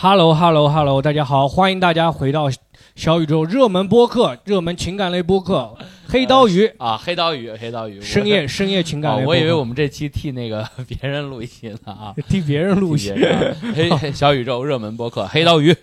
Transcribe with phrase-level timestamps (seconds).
[0.00, 2.48] Hello Hello Hello，大家好，欢迎大家回到
[2.94, 5.74] 小宇宙热门播客、热门情感类播客
[6.06, 15.74] 《黑刀鱼》啊，黑刀鱼，黑刀鱼，深夜深夜情感我以为我们这期替那个 别人录一期呢啊，替别人录戏替别，人 啊黑黑小宇宙热门播客黑刀鱼，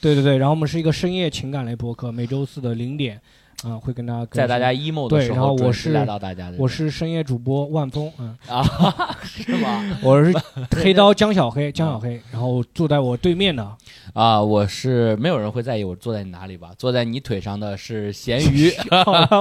[0.00, 3.20] 对对对，然后我们是一个深夜情感类播客，每周四的零点
[3.62, 8.62] 啊、会跟大家在大家 emo 的对时然后我是来到大家的，我是深夜主播万峰，嗯，啊，
[9.22, 9.84] 是吗？
[10.02, 10.32] 我是
[10.82, 13.76] 黑刀江小黑，江小黑，然后坐在我对面的，
[14.14, 16.70] 啊，我是没有人会在意我坐在你哪里吧？
[16.78, 18.72] 坐在你腿上的是咸鱼，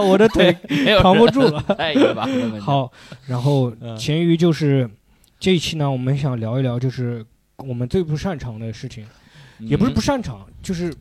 [0.05, 0.51] 我的腿
[1.01, 1.63] 扛不住了。
[1.77, 2.27] 在意吧？
[2.59, 2.91] 好，
[3.25, 4.89] 然后嗯咸鱼就是
[5.39, 7.25] 这一期呢，我们想聊一聊，就是
[7.57, 9.05] 我们最不擅长的事情，
[9.59, 10.93] 也不是不擅长，就是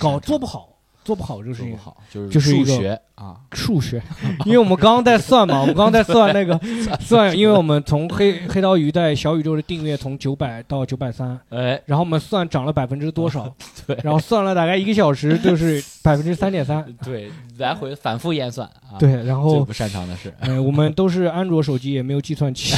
[0.00, 0.68] 搞做不好，
[1.06, 1.78] 做不好这个事情。
[1.78, 4.02] 好，就是就是数学啊，数学，
[4.44, 6.60] 因为我们刚刚在算嘛， 我们刚刚在算那个
[6.98, 13.54] 算，因为我们从黑黑刀鱼在小宇宙的订阅从九百到九百三，哎，然后我们算涨了百分之多少，
[13.86, 13.96] 对。
[14.02, 22.74] 然后算了大概一个小时，就是百分之三点三，对，来回反复验算啊，，对，然最后不擅长的是，呃，我们都是安卓手机，也没有计算器。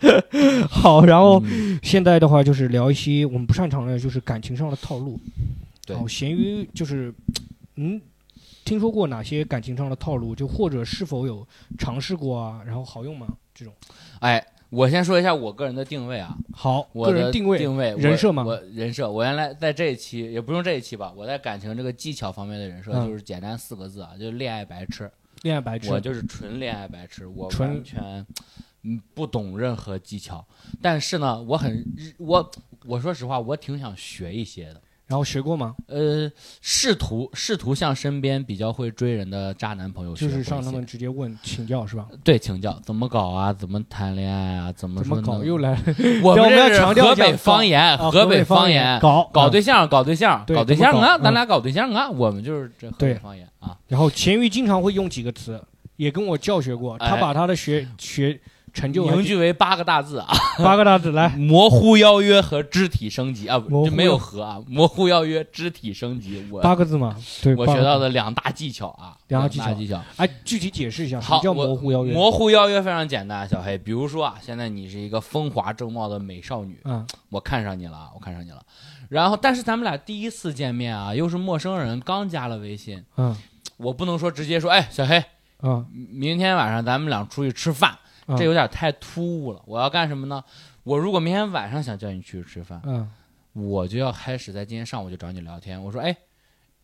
[0.00, 0.22] 对，
[0.70, 1.78] 好，然后嗯。
[1.82, 5.18] 现在的话就是聊一些我们不擅长的，就是感情上的套路。
[5.88, 7.12] 对然后咸鱼就是，
[7.76, 8.00] 嗯，
[8.64, 10.34] 听说过哪些感情上的套路？
[10.34, 11.46] 就或者是否有
[11.78, 12.62] 尝试过啊？
[12.66, 13.26] 然后好用吗？
[13.54, 13.74] 这种
[14.20, 25.10] 哎，我先说一下我个人的定位啊，好，我的个人定位定位人设吗我我人设，我原来在这一期也不用这一期吧，我在感情这个技巧方面的人设嗯就是简单四个字啊，就是恋爱白痴。
[25.42, 28.26] 恋爱白痴，我就是纯恋爱白痴，我完全
[28.82, 30.44] 嗯不懂任何技巧，
[30.82, 31.84] 但是呢，我很
[32.18, 32.50] 我
[32.84, 34.82] 我说实话，我挺想学一些的。
[35.08, 35.74] 然后学过吗？
[35.86, 42.06] 呃，试图试图向身边比较会追人的渣男朋友学就是向他们直接问请教是吧？
[42.22, 45.42] 对请教怎么搞啊，怎么谈恋爱啊，怎么怎么搞？
[45.42, 45.70] 又来
[46.22, 53.74] 我们要们这是强调河北方言，啊河北方言，搞啊搞对象，搞对象，对搞对象啊，咱俩搞对象啊，我们就是这河对北方言啊。
[53.86, 55.58] 然后咸鱼经常会用几个词，
[55.96, 58.38] 也跟我教学过，他哎把他的学学
[58.72, 60.28] 成就凝聚为八个大字啊，
[60.62, 61.28] 八个大字来。
[61.30, 63.58] 模糊邀约和肢体升级啊，
[63.92, 67.54] 没有和啊，模糊邀约、肢体升级，我八个字嘛，对。
[67.54, 70.00] 我学到的两大技巧啊，两大技巧技巧。
[70.16, 72.12] 哎，具体解释一下什好么叫模糊邀约？
[72.12, 78.62] 模糊邀约非常简单，小黑，比如说啊，现在你是一个风华正茂的美少女，嗯我看上你了啊，我看上你了。
[79.08, 83.34] 然后，但是咱们俩第一次见面啊，又是陌生人，刚加了微信，嗯
[83.78, 85.24] 我不能说直接说，哎，小黑，
[85.62, 89.62] 嗯，明天晚上咱们俩出去吃饭，嗯这有点太突兀了。
[89.66, 90.42] 我要干什么呢？
[90.82, 93.08] 我如果明天晚上想叫你去吃饭，嗯
[93.54, 95.82] 我就要开始在今天上午就找你聊天。
[95.82, 96.16] 我说，哎，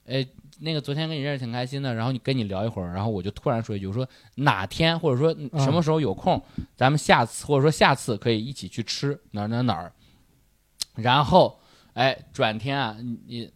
[0.06, 0.27] 哎，
[0.59, 6.43] 那个昨天跟你认识挺开心的，然后你跟你聊一会儿，然后我就突然说一句，我说哪天或者说嗯什么时候有空，
[6.77, 9.93] 咱们下次或者说下次可以一起去吃哪儿哪儿哪儿。
[10.97, 11.59] 然后，
[11.93, 13.53] 哎，转天啊，你你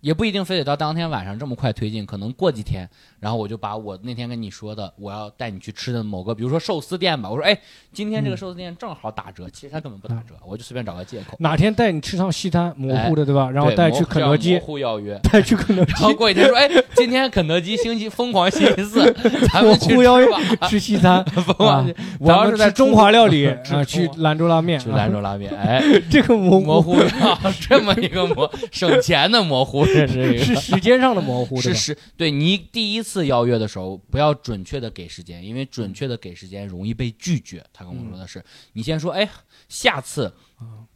[0.00, 2.88] 也不一定非得到当天晚上这么快推进，可能过几天，
[3.20, 7.58] 然后我就把我那天跟你说的，我要带你去吃的某个，比如说寿司店吧，我说，哎，
[7.92, 11.36] 今天这个寿司店正好打折，其实它根本不打折，我就随便找个借口。
[11.40, 13.50] 哪天带你吃趟西餐，模糊的对吧？
[13.50, 19.12] 然后 带去肯德基模，糊邀约，带去肯德基然后过几天说，哎，今天肯德基星期疯狂星期四，
[19.52, 20.68] 咱们去模糊邀约吃吧。
[20.68, 37.64] 吃西餐， 疯狂啊我要是在中华料理啊，去兰州拉面，去兰州拉面，哎，这个模模糊糊啊，这么一个模省钱的模糊，这是时间上的模糊，是是，对你第一次邀约的时候，不要准确的给时间，因为准确的给时间容易被拒绝。
[37.72, 39.28] 他跟我说的是，你先说，哎，
[39.68, 40.32] 下次，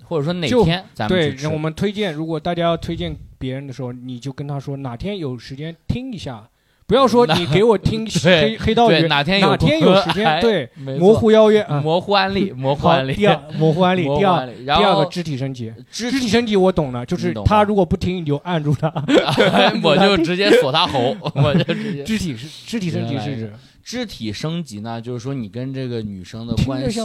[0.05, 6.49] 或者说哪天咱们对，我们推荐，如果大家要推荐别人的时候，你就跟他说哪天有时间听一下，
[6.92, 11.80] 不要说你给我听 对黑黑道对鱼，哪天有哪天有时间，哎对，模糊邀约啊。
[11.80, 18.93] 模糊安利， 模糊好，案例，第二模糊安利，第二，然后第二个肢体升级，肢肢体升级我懂了，就是他如果不听，你就按住他。
[19.82, 22.05] 我就直接锁他喉，我就直接。
[22.05, 23.52] 肢体是肢体升级是指？
[23.82, 27.00] 肢体升级呢，就是说你跟这个女生的关系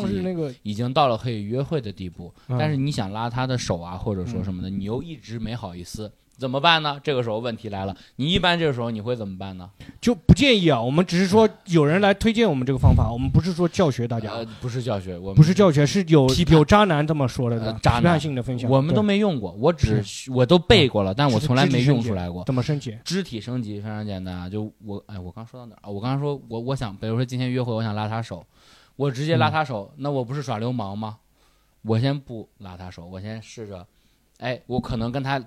[0.63, 2.57] 已经到了可以约会的地步，嗯。
[2.59, 6.99] 但是你想拉她的手啊，或者说什么的，你又一直没好意思，怎么办呢？
[7.03, 9.69] 这个时候问题来了，你一般这个时候你会怎么办呢？
[9.99, 10.79] 就不建议啊。
[10.79, 22.43] 我们只是说有人来推荐我们这个方法，我们不是说教学大家，呃，不是教学，我们不是教学，是有批有渣男这么说的，对吧呃渣男性的分享，我们都没用过，我只我都背过了，但我从来没用出来过。
[22.43, 22.97] 怎么升级？
[23.03, 25.89] 肢体升级非常简单啊，就我哎，我刚说到哪儿啊？
[25.89, 28.45] 我刚刚说我我想，比如说今天约会，我想拉他手，
[28.95, 31.17] 我直接拉他手，那我不是耍流氓吗？
[31.83, 33.87] 我先不拉他手，我先试着，
[34.39, 35.41] 哎，我可能跟她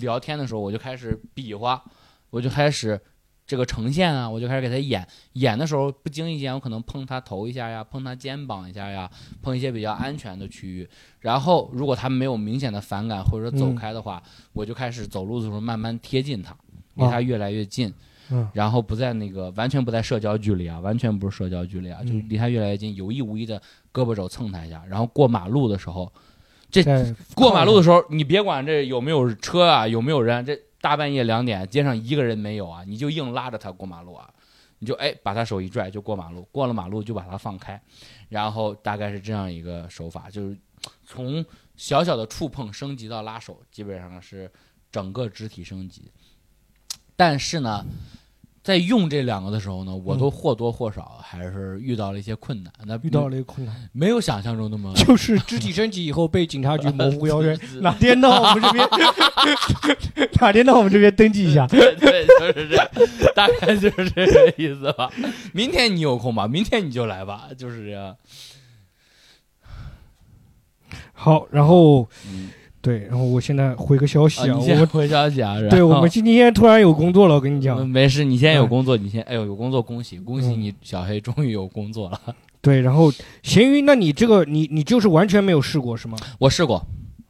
[0.00, 1.82] 聊天的时候，我就开始比划，
[2.30, 3.00] 我就开始
[3.46, 5.06] 这个呈现啊，我就开始给他演。
[5.34, 9.10] 演的时候不经意间，我可能碰他头一下呀，碰他肩膀一下呀，
[9.42, 10.88] 碰一些比较安全的区域。
[11.20, 16.56] 然后如果他没有明显的反感或者说走开的话，我就开始走路的时候慢慢贴近他，
[16.94, 17.88] 离他越来越近。
[18.30, 23.58] 嗯然后不在那个完全不在社交距离啊，完全不是社交距离啊，就嗯离他越来越近，有意无意的
[23.90, 24.84] 胳膊肘蹭他一下。
[24.86, 26.12] 然后过马路的时候，
[26.70, 26.82] 这
[27.34, 34.28] 过马路的时候，你别管这有没有车啊，有没有人，这大半夜两点，街上一个人没有啊，你就硬拉着他过马路啊，
[34.78, 37.80] 你就哎把他手一拽就过马路，过了马路就把他放开，
[38.28, 40.56] 然后大概是这样一个手法，就是
[41.06, 41.44] 从
[41.76, 44.50] 小小的触碰升级到拉手，基本上是
[44.92, 46.10] 整个肢体升级。
[47.16, 47.84] 但是呢，
[48.68, 52.70] 在用这两个的时候呢，我都或多或少还是遇到了一些困难。
[52.84, 58.86] 那遇到了一个困难，没有想象中那么 就是肢体升级以后被警察局模糊邀约， 哪天到我们这边，
[60.38, 61.66] 哪天到我们这边登记一下。
[61.66, 62.86] 对对，就是这样，
[63.34, 65.10] 大概就是这个意思吧。
[65.54, 66.46] 明天你有空吧？
[66.46, 68.14] 明天你就来吧，就是这样。
[71.14, 72.50] 好，然后嗯，
[72.88, 75.60] 对，然后我现在回个消息啊，我回消息啊。
[75.60, 82.18] 然对我们今天突然有工作了，我跟你嗯讲，没事，你现在有嗯工作，你先哎呦有工作，恭喜恭喜嗯你，小黑终于有工作了。
[82.62, 83.12] 对，然后
[83.42, 86.16] 咸鱼，那你这个你你就是完全没有试过是吗？
[86.38, 86.82] 我试过，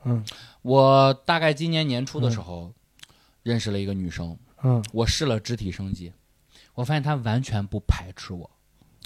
[0.05, 0.23] 嗯
[0.63, 2.73] 我大概今年年初的时候
[3.43, 6.13] 认识了一个女生，嗯，我试了肢体升级，
[6.75, 8.49] 我发现她完全不排斥我。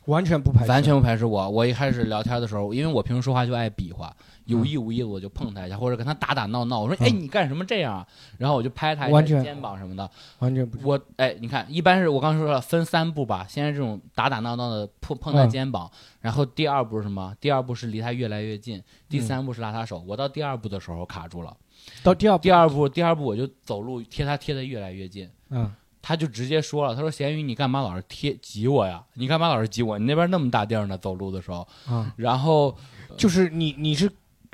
[0.06, 1.48] 完全不排斥，完全不排斥我。
[1.48, 4.14] 我一开始聊天的时候，因为我平时说话就爱比划，
[4.46, 6.80] 有嗯意无意的我就碰他一下，或者跟他打打闹闹。
[6.80, 8.06] 我说：“嗯哎，你干什么这样啊？”
[8.38, 10.10] 然后我就拍他一下肩膀什么的。
[10.40, 15.90] 完全不我哎，你看，一般是我刚说了分三步吧，先是这种打打闹闹的碰碰他嗯肩膀，
[16.20, 17.34] 然后第二步是什么？
[17.40, 20.02] 第二步是离他越来越近，第嗯三步是拉他手。
[20.06, 21.56] 我到第二步的时候卡住了，
[22.02, 25.30] 到第二步，第二步第二步我就走路贴他贴的越来越近。
[25.50, 25.72] 嗯
[26.02, 29.02] 他就直接说了：“他说咸鱼，你干嘛老是贴挤我呀？
[29.14, 29.96] 你干嘛老是挤我？
[29.98, 31.66] 你那边那么大地儿呢，走路的时候。
[31.86, 32.76] 啊，然后
[33.16, 34.10] 就是你你是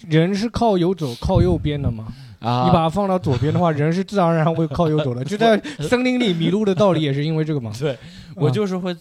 [0.07, 2.13] 人是靠右走靠右边的吗？
[2.41, 5.25] 啊，你把它放到左边的话，人是自然而然会靠右走的。
[5.25, 7.73] 就在森林里迷路的道理也是因为这个嘛。
[7.81, 7.99] 对
[8.37, 8.95] 我啊就是会，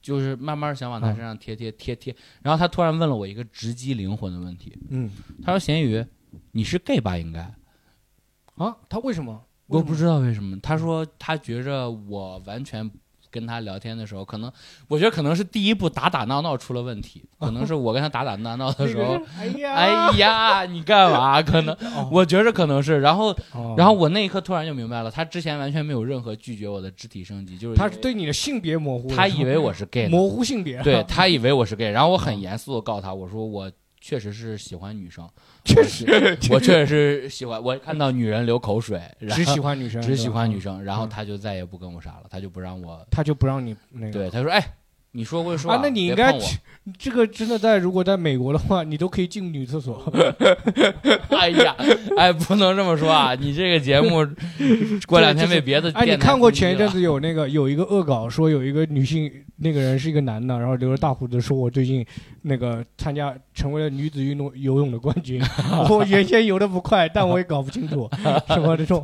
[0.00, 2.14] 就是慢慢想往他身上贴贴贴贴。
[2.42, 5.10] 然后他突然问了我一个直击灵魂的问题，嗯
[5.44, 6.04] 他说：“咸鱼，
[6.52, 7.18] 你是 gay 吧？
[7.18, 7.40] 应该。”
[8.56, 9.42] 啊，他为什么？
[9.68, 12.90] 我不知道为什么，他说他觉着我完全
[13.30, 14.50] 跟他聊天的时候，可能
[14.88, 21.42] 我觉得可能是第一步打打闹闹出了问题，可能是我跟他打打闹闹的时候 哎呀，哎呀，你干嘛？
[21.42, 33.70] 可能哦，我觉着可能是，然后哦然后我那一刻突然就明白了，他之前完全没有任何拒绝我的肢体升级，就是他是对你的性别模糊，他以为我是 gay 模糊性别，对他以为我是 gay，然后我很严肃的告诉他，我说我
[34.00, 35.28] 确实是喜欢女生，
[35.64, 36.06] 确实，
[36.50, 44.12] 我确实是喜欢，我看到女人流口水，然只喜欢女生，只喜欢女生，然后嗯他就再也不跟我啥了，他就不让我，他就不让你那个。
[44.12, 44.64] 对，他说，哎，
[45.12, 46.32] 你说归说啊，那你应该
[46.98, 50.10] 这个真的在如果在美国的话，你都可以进女厕所。
[51.30, 51.74] 哎呀，
[52.16, 53.34] 哎，不能这么说啊！
[53.34, 54.26] 你这个节目
[55.06, 59.30] 过两天被别的哎，你看过前一阵子有那个有一个恶搞，说有一个女性
[59.60, 62.04] 那个人是一个男的，然后留着大胡子，说我最近
[62.42, 65.42] 那个参加成为了女子运动游泳的冠军，
[65.90, 68.08] 我原先游的不快，但我也搞不清楚
[68.48, 69.02] 什么这种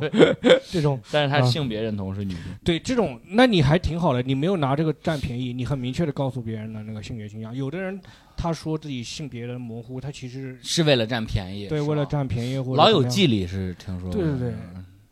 [0.71, 1.41] 这种但是他啊。
[1.45, 7.55] 性别认同是女性，对这种，那你还挺好的，你没有拿这个占便宜，你很明确的告诉别人的那个性别倾向。
[7.55, 7.99] 有的人
[8.37, 13.11] 他说自己性别的模糊，他其实是为了占便宜，对为了占便宜或者老友怎么样。
[13.11, 14.53] 记里是听说过，对对对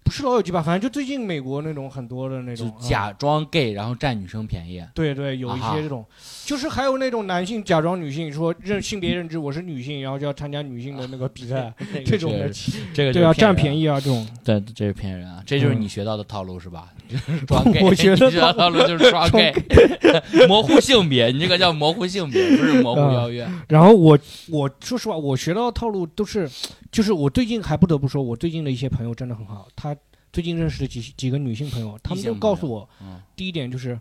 [0.03, 5.75] 不是老友记吧，反正就最近美国那种很多的那就种啊假装 gay 然后占女生便宜，对对，有一啊哈。
[5.75, 6.05] 些这种，
[6.45, 11.73] 就是还有那种男性假装女性，说认性别认知我是女性，然后就要参加女性的那个比赛，
[12.05, 12.49] 这种的，
[12.93, 14.27] 这个对啊，占便宜，宜啊，这种。
[14.43, 15.41] 对，这是骗人啊！
[15.45, 15.81] 这就是嗯。
[15.81, 16.89] 你学到的套路是吧？
[17.07, 23.13] 就 是装 gay，我学的你学到套路就是装装 gay，模糊性别，你这个叫模糊性别，不是模糊嗯。
[23.13, 23.47] 邀约。
[23.67, 24.17] 然后我
[24.49, 26.49] 我说实话，我学到的套路都是，
[26.91, 29.95] 就是我最近还不得不说，我最近的一些朋友真的很好，他
[30.33, 33.97] 最近认识的几几个女性朋友，她们就告诉我，嗯，第一点就是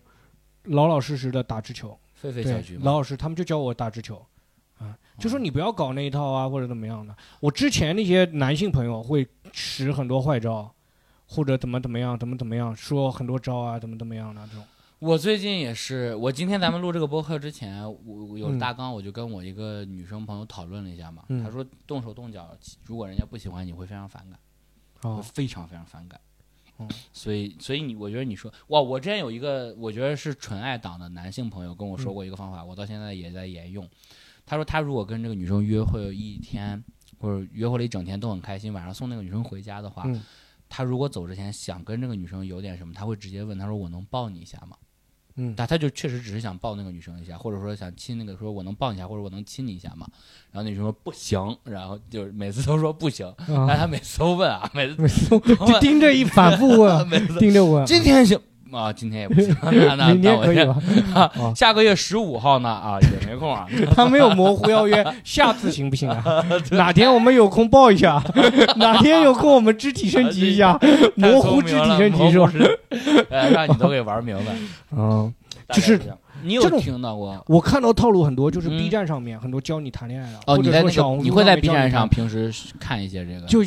[0.63, 4.25] 老老实实的打直球，狒狒小对菊，嘛，老老实，他们就教我打直球，
[4.79, 7.15] 啊，就说你不要搞那一套啊，或者怎么样的。
[7.39, 10.73] 我之前那些男性朋友会使很多坏招，
[11.27, 14.63] 或者怎么怎么样，怎么怎么样，说很多招啊，怎么怎么样的这种。
[14.97, 21.25] 我最近也是，我今天咱们录这个播客之前，我我有嗯大纲，我就跟我一个女生朋友讨论了一下嘛。
[21.27, 22.49] 嗯她说动手动脚，
[22.85, 24.39] 如果人家不喜欢你会非常反感，会
[25.03, 26.19] 哦，非常非常反感。
[26.79, 33.87] 嗯所以所以你我觉得你说哇，我之前有一个我觉得是纯爱党的男性朋友跟我说过一个方法，我到现在也在沿用。
[34.45, 36.83] 他说他如果跟这个女生约会一天，
[37.19, 40.21] 或者约会了一整天都很开心，晚上送那个女生回家的话，嗯
[40.67, 44.75] 他如果走之前想跟这个女生有点什么，他会直接问他说我能抱你一下吗？
[45.35, 50.07] 嗯但他就确实只是想抱那个女生一下，或者说想亲那个，说我能抱你一下，或者我能亲你一下嘛？
[50.51, 58.39] 然后那女生说不行，然后就是每次都说不行，但啊，他每次都问啊，每次每次就盯着一反复问，每次盯着问，今天行
[58.73, 61.21] 啊，今天也不行，那 那明那我先天可以吧？
[61.39, 66.43] 啊下个月十五号呢啊也没空啊， 他没有模糊邀约，下次行不行啊？
[66.71, 68.21] 哪天我们有空报一下，
[68.77, 70.77] 哪天有空我们肢体升级一下，
[71.15, 72.47] 模糊肢体升级是吧？
[72.47, 72.53] 吧？
[73.29, 74.51] 呃，让你都给玩明白。
[74.91, 75.33] 嗯，
[75.73, 75.99] 就是
[76.43, 77.41] 你有听到过？
[77.47, 83.47] 我看到套路很多，就是嗯 B 站上面很多教你谈恋爱的，哦，你在那个你会在 B 站上平时看一些这个？
[83.47, 83.63] 就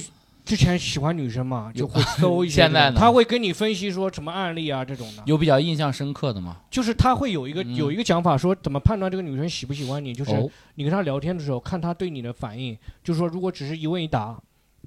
[0.47, 2.97] 之前喜欢女生嘛，就会搜一些 现在呢？
[2.97, 6.59] 他会跟你分析说什么案例啊这种的，有比较印象深刻的吗？
[6.71, 7.75] 就是他会有一个嗯。
[7.75, 10.49] 有一个讲法说怎么判断这个女生喜不喜欢你，就是哦。
[10.77, 14.41] 你跟她聊天的时候看她对你的反应，就是说如果只是一问一答，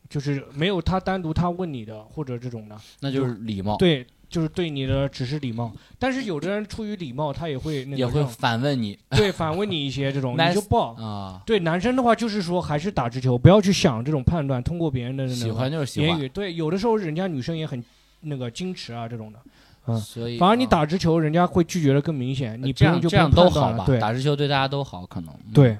[0.09, 5.71] 就是没有她单独她问你的或者这种的，那就是礼貌，对，就是对你的只是礼貌。
[5.97, 10.93] 但是有的人出于礼貌，他也会那个也会反问你对反问你一些这种， 你就报。
[10.93, 16.29] 啊，对男生的话，就是说还是打直球，不要去想这种判断，通过别人的那喜欢就是喜欢，言语。
[16.29, 17.83] 对，有的时候人家女生也很
[18.21, 19.39] 那个矜持啊这种的，
[19.87, 23.85] 嗯所以反而你啊打直球，人家会拒绝的更明显，你不这用就不样这样都好吧？
[23.85, 25.77] 对打直球对大家都好，可能嗯对，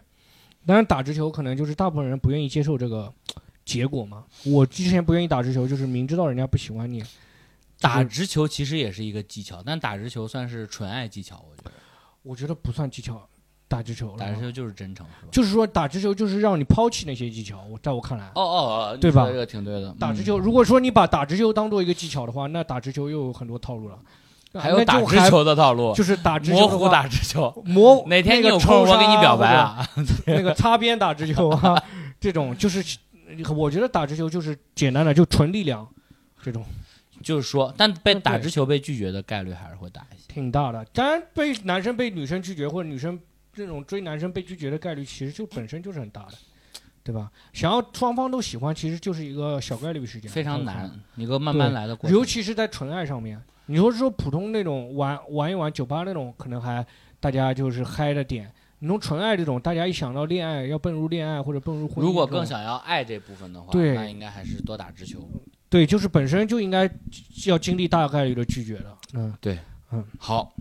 [0.66, 3.12] 但是打直球可能就是大部分人不愿意接受这个
[3.64, 4.24] 结果嘛。
[4.46, 7.12] 我之前不愿意打直球，就是明知道人家不喜欢你，就是
[7.80, 11.72] 打直球其实也是一个技巧，但打直球算是纯爱技巧，我觉得
[12.24, 13.22] 我觉得不算技巧，
[13.68, 15.30] 打直球了打直球就是真诚，是吧？
[15.32, 18.26] 就是说打直球就是让你抛弃那些技巧，我在我看来。
[18.36, 19.90] 哦哦哦，对吧这个挺对的。
[19.90, 23.98] 嗯打直球，如果说你把打直球当做一个技巧的话，那打直球又有很多套路了。
[24.56, 27.54] 还有打直球的套路，就是打直球模糊打直球。
[27.68, 29.88] 模哪天你那个有空，我给你表白啊！
[30.26, 31.80] 那个擦边打直球啊，
[32.20, 32.98] 这种就是，
[33.56, 35.88] 我觉得打直球就是简单的，就纯力量，
[36.42, 36.66] 这种
[37.22, 40.24] 就是说，但被打直球被拒绝的概率还是会大一些。
[40.28, 40.84] 挺大的。
[40.94, 43.20] 当然，被男生被女生拒绝，或者女生
[43.54, 46.34] 这种追男生被拒绝的概率，其实就本身就是很大的，
[47.04, 47.32] 对吧？
[47.54, 52.18] 想要双方都喜欢，其实就是一个小概率事件，非常难，一个慢慢来的过程。
[52.18, 53.42] 尤其是在纯爱上面。
[53.66, 56.84] 你说说普通那种玩玩一玩酒吧那种，可能还
[57.20, 58.52] 大家就是嗨的点。
[58.80, 65.30] 你从纯爱这种，大家一想到恋爱要奔入恋爱或者奔入婚姻，如果更想要爱这部分的话，那应该还是多打直球。
[65.70, 66.90] 对，就是本身就应该
[67.46, 68.98] 要经历大概率的拒绝的。
[69.14, 69.58] 嗯，对，
[69.92, 70.52] 嗯好，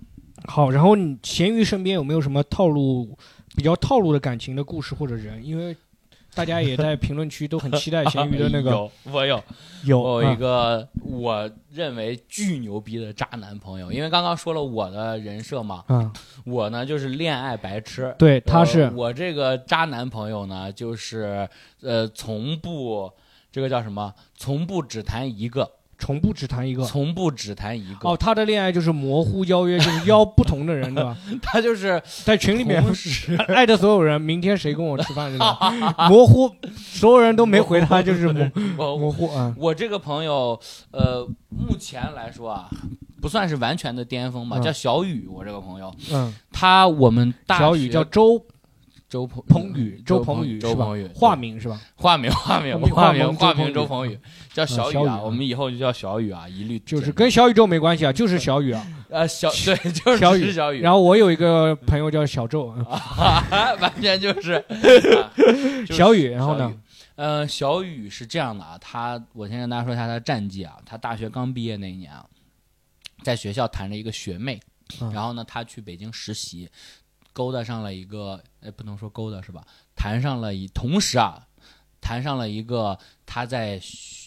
[0.47, 0.71] 好。
[0.71, 3.17] 然后你咸鱼身边有没有什么套路
[3.57, 5.45] 比较套路的感情的故事或者人？
[5.45, 5.75] 因为
[6.35, 9.43] 大家也在评论区都很期待咸鱼的那个 有我有
[9.85, 16.13] 有我有一嗯个我认为巨牛逼的渣男朋友，因为刚刚说了我的人设嘛，嗯，
[16.45, 18.15] 我呢就是恋爱白痴。
[18.19, 21.49] 对，他呃是我这个渣男朋友呢，就是
[21.81, 23.11] 呃，从不
[23.59, 24.15] 这个叫什么？
[24.37, 26.85] 从不只谈一个，从不只谈一个。
[26.85, 28.09] 从不只谈一个。
[28.09, 31.17] 哦，他的恋爱就是模糊邀约，就是邀不同的人，对吧？
[31.43, 35.57] 他就是在群里面同时 爱的所有人，明天谁跟我吃饭这种
[36.09, 38.29] 模糊，所有人都没回他，就是
[38.77, 39.53] 模模糊啊。
[39.59, 40.57] 我这个朋友，
[40.93, 42.71] 呃，目前来说啊，
[43.21, 45.27] 不算是完全的巅峰吧，嗯叫小雨。
[45.29, 48.41] 我这个朋友，嗯，他我们大小雨叫周
[49.09, 51.07] 周鹏 鹏宇，周鹏宇是吧周鹏宇？
[51.15, 51.81] 化名是吧？
[51.97, 54.19] 化名化名化名化名周鹏宇
[54.53, 58.87] 叫小雨啊，我们以后就叫小雨啊，一律就是跟小宇宙没关系啊，就是小雨啊。
[59.11, 62.67] 呃小对，就是小雨小雨，然后我有一个朋友叫小周，
[63.81, 64.63] 完全就是
[65.91, 66.75] 小雨，然后呢？
[67.17, 70.77] 呃，小雨是这样的啊，他我先跟大家说一下他的战绩啊。
[70.85, 72.25] 他大学刚毕业那一年啊，
[73.25, 74.61] 在学校谈了一个学妹，
[75.01, 76.69] 嗯然后呢，他去北京实习，
[77.39, 79.65] 勾搭上了一个，哎，不能说勾搭是吧？
[79.95, 81.47] 谈上了一，同时啊，
[82.01, 83.81] 谈上了一个他在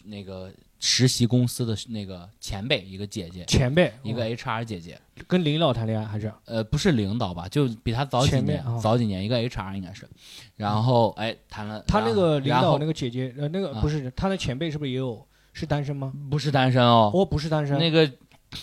[0.06, 0.50] 那个
[0.80, 6.32] 实习公司的那个前辈，一个姐姐，前辈，一个 HR 姐姐，跟领导谈恋爱还是？
[6.46, 10.08] 呃，不是领导吧，就比他早几年，早几年，一个 HR 应该是，
[10.56, 13.82] 然后哎谈了，他那个领导那个姐姐，呃，那个啊。
[13.82, 16.14] 不是他的前辈是不是也有是单身吗？
[16.30, 18.10] 不是单身哦，我，不是单身，那个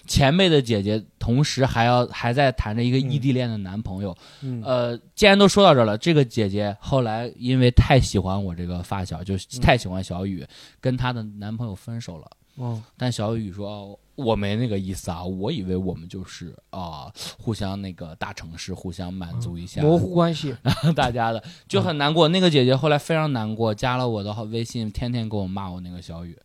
[0.07, 4.17] 前辈的姐姐，同时还要还在谈着一个嗯异地恋的男朋友。
[4.43, 10.47] 嗯，呃，既然都说到这儿了，这个姐姐后来因为太喜欢我这个发小，就太喜欢小雨，
[10.81, 12.31] 跟她的男朋友分手了。
[12.57, 17.07] 哦，但小雨说：“哦我没那个意思啊，我以为我们就是啊、
[17.39, 22.27] 互相那个大城市互相满足一下，模糊关系，然 后大家的，就很难过。
[22.27, 26.37] 那个姐姐后来非常难过，加了我的微信，天天给我骂我那个小雨，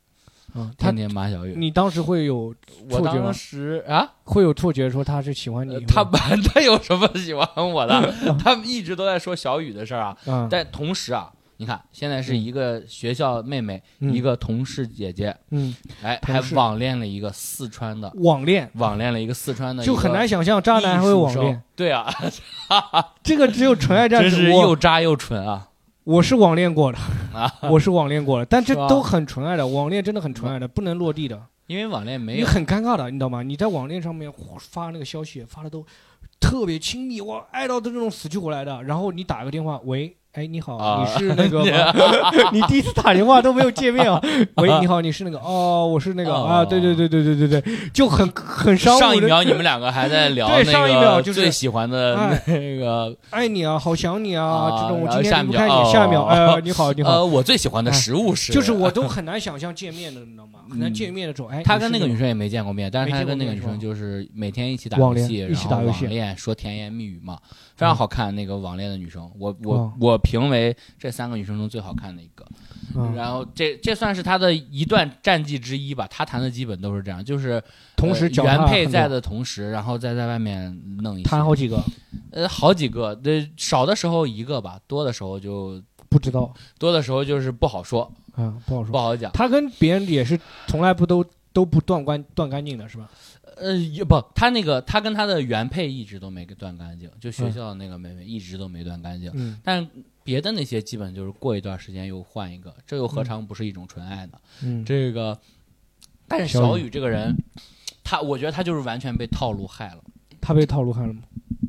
[0.56, 1.54] 嗯，他天天骂小雨。
[1.58, 2.54] 你当时会有
[2.90, 8.14] 我错觉吗当时啊，会有错觉说他是喜欢你他本 他有什么喜欢我的？
[8.44, 10.18] 他们一直都在说小雨的事儿啊。
[10.26, 20.28] 嗯，但同时啊，你看，现在是一个学校妹妹，嗯一个同事姐姐，嗯，哎，还同事网恋了一个四川的，网恋网恋了一个四川的，就很难。
[20.28, 21.62] 想象渣男还会网恋，。
[21.76, 22.08] 对啊，
[23.24, 24.52] 这个只有纯爱战 真是士。
[24.52, 25.70] 我又渣又蠢啊！
[26.04, 26.98] 我是网恋过的，
[27.34, 33.42] 啊，我是网恋过的，但这都很纯爱的，网恋真的很纯爱的，不能落地的，因为网恋没你有很尴尬的，你知道吗？
[33.42, 35.86] 你在网恋上面发那个消息发的都
[36.42, 40.18] 特别亲密，哇，爱到这种死去活来的，然后你打个电话，喂。
[40.34, 41.94] 哎，你好，啊你是那个 吗？
[42.52, 44.20] 你第一次打电话都没有见面啊？
[44.56, 45.38] 喂，你好，你是那个？
[45.38, 49.22] 哦，我是那个哦啊，对对对对对对对，就很很商上一。
[49.22, 60.62] 秒你们两个还在聊对上一那秒就是个最喜欢的哎那个，爱你啊，好想你啊，啊这种我今天离不开秒你，下一秒，哦 呃，你好，你好，呃，我最喜欢的哎食物是，就是我都很难想象见面的，你知道吗？
[60.68, 67.38] 很难见面的时候，哎，他跟那个女生也没见过面，但是他跟那个女生就是每天一起打游戏，一起然后网恋说甜言蜜语嘛，
[67.84, 68.34] 非常好看。
[68.34, 72.46] 那个网恋的女生，我我哦我评为这三个女生中最好看的一个。
[72.96, 76.08] 嗯然后这这算是他的一段战绩之一吧。
[76.10, 77.62] 他谈的基本都是这样，就是
[77.96, 80.72] 同时原配在的同时，然后再在外面
[81.02, 81.84] 弄一些谈好几个，
[82.32, 88.92] 呃好几个，那少的时候一个吧，多的时候就不知道多的时候就是不好说，啊，不好说。
[88.92, 89.32] 不好讲。
[89.32, 93.10] 他跟别人也是从来不都都不断关断干净的是吧？
[93.58, 99.32] 呃，也不，他那个他跟他的原配一直都没给断干净，就学嗯校的那个妹妹一直都没断干净。
[99.36, 99.88] 嗯但
[100.24, 104.34] 别的那些基本就是过一段时间又换一个，这又何尝不是一种纯爱呢？
[104.64, 105.38] 嗯，这个，
[106.28, 107.36] 但是小雨这个人，
[108.04, 110.04] 他我觉得他就是完全被套路害了，
[110.40, 111.22] 他被套路害了吗？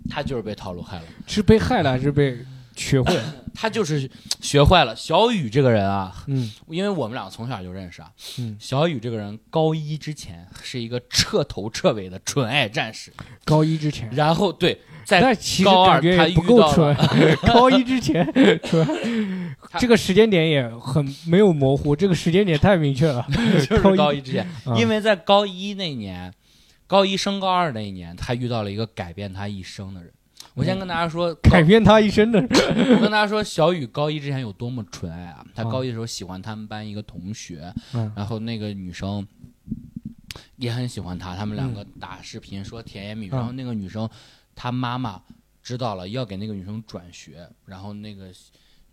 [0.08, 2.38] 他就是被套路害了，是被害了还是被
[2.74, 3.18] 学会？
[3.54, 4.96] 他就是学坏了。
[4.96, 13.12] 小雨这个人啊，嗯因为我们俩从小就认识啊，嗯，小雨这个人高一之前是一个彻头彻尾的纯爱战士，
[13.44, 15.20] 高一之前，然后对，在
[15.64, 16.96] 高二他不够纯，
[17.46, 18.26] 高一之前
[18.64, 23.24] 纯，这个时间点也很没有模糊，这个时间点太明确了。
[23.68, 26.34] 就是高一之前，啊因为在高一那年，
[26.88, 30.12] 高一升高二那一年，他遇到了一个改变他一生的人。
[30.54, 32.40] 我先跟大家说，改变他一生的。
[32.40, 35.44] 我跟大家说，小雨高一之前有多么纯爱啊！
[35.52, 39.26] 他啊高一的时候喜欢他们班一个同学，嗯然后那个女生
[40.56, 44.08] 也很喜欢他，他们两个打视频说甜言蜜语，嗯然后那个女生
[44.54, 45.20] 她妈妈
[45.60, 48.30] 知道了，要给那个女生转学，然后那个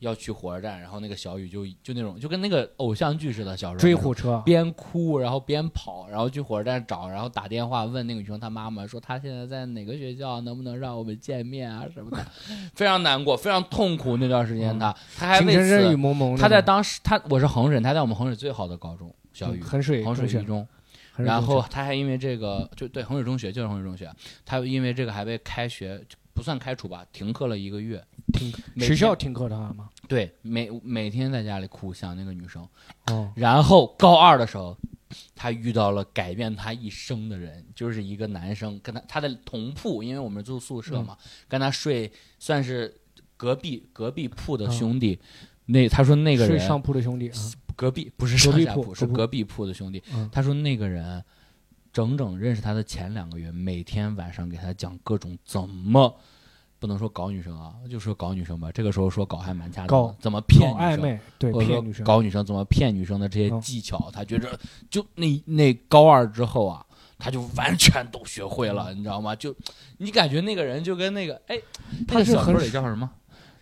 [0.02, 12.26] 要去火车站，然后那个小雨就就那种就跟那个偶像剧似的，小时候追火车，边哭然后边跑，然后去火车站找，然后打电话问那个女生她妈妈说她现在在哪个学校，能不能让我们见面啊什么的，
[12.74, 16.36] 非常难过，非常痛苦那段时间她，她还为此，蒙蒙。
[16.36, 19.62] 她在当时她我是衡水，她在我们衡水最好的高中小雨。
[19.62, 20.68] 衡水衡水一中，
[21.16, 24.12] 然后她还因为这个，就对衡水中学就是衡水中学，
[24.44, 26.02] 她因为这个还被开学
[26.34, 28.04] 不算开除吧，停课了一个月。
[28.78, 29.90] 学校听课他吗？
[30.08, 32.68] 对每每天在家里哭，想那个女生。
[33.08, 34.78] 哦，然后高二的时候，
[35.36, 41.18] 他遇到了改变他一生的人，就是一个男生，跟他他的同铺，因为我们住宿舍嘛，
[41.48, 42.94] 跟他睡算是
[43.38, 45.20] 隔壁隔壁铺的兄弟。
[45.68, 47.40] 那他说那个人睡上铺的兄弟啊，
[47.76, 50.04] 隔壁不是上下铺，是铺隔壁隔壁铺的兄弟。
[50.14, 51.24] 嗯他说那个人
[51.94, 56.20] 整整认识他的前两个月，每天晚上给他讲各种怎么。
[56.82, 58.72] 不能说搞女生啊，就说搞女生吧。
[58.72, 60.82] 这个时候说搞还蛮恰当怎么骗女生？
[60.82, 62.04] 暧昧，对，骗女生。
[62.04, 66.84] 搞女生怎么骗女生的这些嗯技巧，他觉着就那那高二之后啊，
[67.20, 69.36] 他就完全都学会嗯了，你知道吗？
[69.36, 69.56] 就
[70.00, 71.56] 你感觉那个人就跟那个哎，
[72.08, 73.08] 他是很个小说里叫什么？《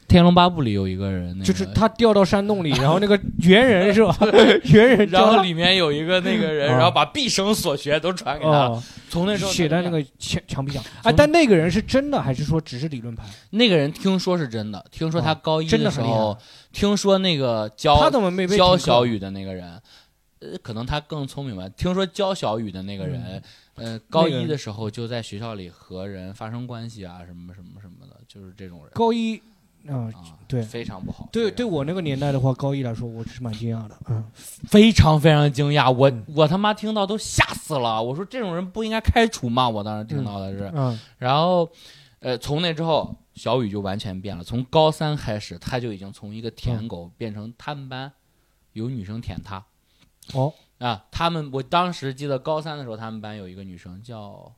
[0.09, 4.17] 天龙八部》里有一个人，那个、就是他掉到山洞里， 然后那个猿人是吧？
[4.65, 8.69] 猿人然后里面有一个那个人，啊然后把毕生所学都传给他了。
[8.71, 10.83] 哦，从那时候写在那个个墙墙壁上。
[10.97, 13.23] 哎，从但那个人是真的还是说只是理论派？
[13.51, 16.41] 那个人听说是真的，听说他哦高一的时候，害。
[16.73, 19.81] 听说那个教他怎么没被教小雨的那个人，
[20.39, 21.67] 呃，可能他更聪明吧。
[21.69, 23.41] 听说教小雨的那个人，
[23.75, 29.41] 呃，高一的时候就在学校里和人发生关系啊，什么什么什么的，就是这种人高一
[29.87, 30.11] 啊？
[30.13, 31.29] 啊，对非常不好。
[31.31, 33.97] 对，对我那个年代的话，高一来说，我是蛮惊讶的。
[34.09, 38.01] 嗯，非常非常惊讶，我嗯我他妈听到都吓死了。
[38.01, 39.69] 我说这种人不应该开除吗？
[39.69, 41.69] 我当时听到的是，嗯，然后，
[42.19, 44.43] 呃，从那之后，小雨就完全变了。
[44.43, 48.11] 从高三开始，他就已经从一个嗯舔狗变成他们班
[48.73, 49.65] 有女生舔他。
[50.33, 54.51] 哦，啊，他们我当时记得高三的时候，他们班有一个女生叫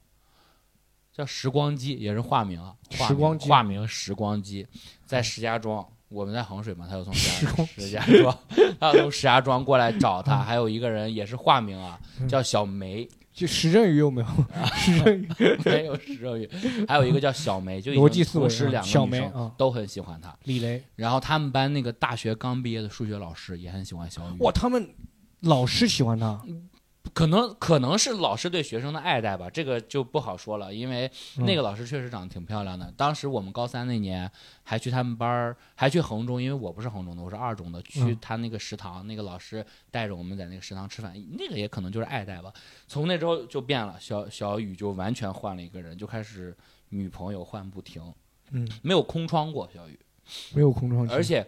[1.14, 4.66] 叫时光机，也是化名啊，化名时光机化名时光机，
[5.06, 8.38] 在石家庄我们在衡水嘛，他就从石家石家庄，
[8.80, 12.28] 他从石家庄过来找他，还有一个人也是化名啊，嗯。
[12.28, 14.28] 叫小梅，就石振宇有没有？
[14.76, 15.30] 石振宇
[15.64, 16.50] 没有石振宇，
[16.88, 20.36] 还有一个叫小梅，就已逻辑经思维啊同时两小个女生都很喜欢他。
[20.44, 24.90] 李雷，然后他们班那个大学刚毕业的数学老师也很喜欢小雨，哇，他们
[25.42, 26.42] 老师喜欢他，
[27.14, 31.46] 可能可能是老师对学生的爱戴吧，这个就不好说了，因为嗯。
[31.46, 32.92] 那个老师确实长得挺漂亮的。
[32.96, 34.30] 当时我们高三那年
[34.64, 38.18] 还去他们班儿，还去衡中，因为我不是衡中的，我是二中的，去嗯。
[38.22, 42.52] 他那个食堂，那个老师带着我们在那个食堂吃饭，那个也可能就是爱戴吧。
[42.88, 46.56] 从那之后就变了，小小雨就完全换了一个人，就开始
[46.90, 48.02] 女朋友换不停，
[48.52, 50.00] 嗯，没有空窗过小雨，
[50.54, 51.46] 没有空窗期，而且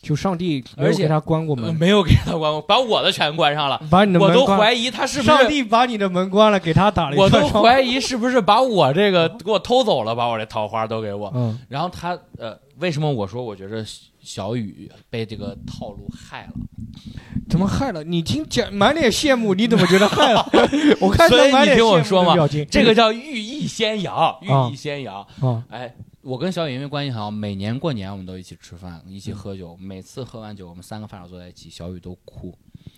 [0.00, 3.80] 就上帝而且他关过呃门，没有给他关过，把我的全关上了。
[3.90, 11.30] 把你的我门关，都怀疑他是不上，帝把你的门关了，给他打了一我都怀疑是不是把我这个给我偷走了，把我这桃花都给我。
[11.34, 13.84] 嗯，然后他呃，为什么我说我觉着
[14.22, 16.52] 小雨被这个套路害了？
[17.50, 18.04] 怎么害了？
[18.04, 20.46] 你听讲满脸羡慕，你怎么觉得害了？
[21.00, 25.20] 我看所以你他满脸羡慕听我说嘛的表情，这个叫寓意先扬，寓啊意先扬。
[25.40, 25.94] 啊，哎，
[26.28, 29.74] 我跟小雨因为关系很好，每年过年我们都一起吃饭，一嗯起喝酒。
[29.80, 32.54] 每次喝完酒，我们三个发小坐在一起，小雨都哭。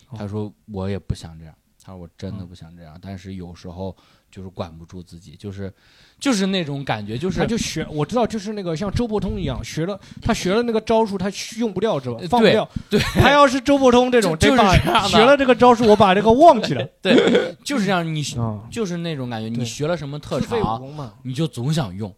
[0.09, 3.97] 哦他说我也不想这样，他说我真的不想这样，但是有时候
[4.33, 5.73] 就是管不住自己，就是
[6.19, 12.27] 就是那种感觉，就是他就学，我知道，就是那个像周伯通一样，学了他学了那个招数，他用不掉是吧呃？
[12.27, 12.69] 放不掉。
[12.91, 18.05] 对他要是周伯通这种， 就是这样的学了这个招数，我把这个忘记了 对，就是这样。
[18.05, 18.67] 你啊。
[18.73, 20.83] 就是那种感觉，你学了什么特长，
[21.23, 22.13] 你就总想用。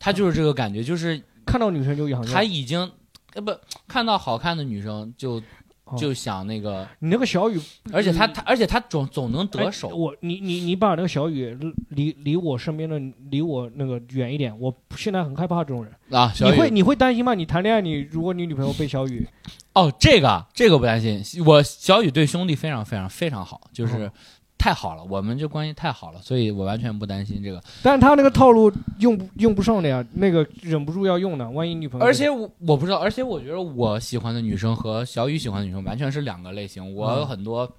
[0.00, 2.32] 他就是这个感觉，就是看到女生就想用。
[2.32, 2.90] 他已经
[3.34, 3.54] 呃不
[3.86, 5.40] 看到好看的女生就
[5.84, 7.60] 哦就想那个，你那个小雨，
[7.92, 9.88] 而且他他而且他总总能得哎手。
[9.88, 11.56] 我你你你把那个小雨
[11.90, 12.98] 离离我身边的
[13.30, 15.92] 离我那个远一点，我现在很害怕这种人。
[16.10, 17.34] 啊，小雨你会你会担心吗？
[17.34, 19.28] 你谈恋爱，你如果你女朋友被小雨，
[19.74, 21.22] 哦，这个这个不担心。
[21.44, 24.12] 我小雨对兄弟非常非常非常好，就是哦
[24.60, 27.58] 太好了，我们这关系太好了，所以我完全不担心这个。
[27.82, 36.94] 但是他那个套路用不用不上的呀，那个忍不住要用的，万一女朋友而且我我不知道，而且我觉得我喜欢的女生和小雨喜欢的女生完全是两个类型。
[36.94, 37.74] 我有嗯很多，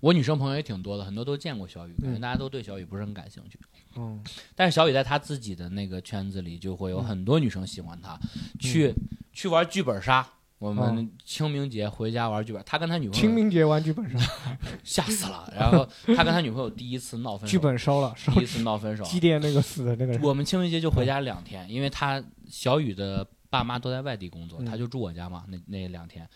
[0.00, 3.58] 我女生朋友也挺多的，很多都见过小雨，可能嗯大家都对小雨不是很感兴趣。
[3.96, 4.22] 嗯
[4.54, 8.18] 但是小雨在他自己的那个圈子里，就会有很多女生喜欢她，
[8.60, 8.92] 去
[9.32, 10.28] 去玩剧本杀。
[10.58, 14.30] 我们清明节回家玩剧本，他跟他女朋友清明节玩剧本杀，
[14.82, 15.52] 吓死了。
[15.54, 15.86] 然后
[16.16, 19.04] 他跟他女朋友第一次闹分手，剧本烧了，烧第一次闹分手。
[19.04, 20.22] 祭奠那个死的那个人。
[20.22, 26.26] 我们清明节就回家两天，因为他小雨的爸妈都在外地工作，嗯他就住我家嘛，那那两天，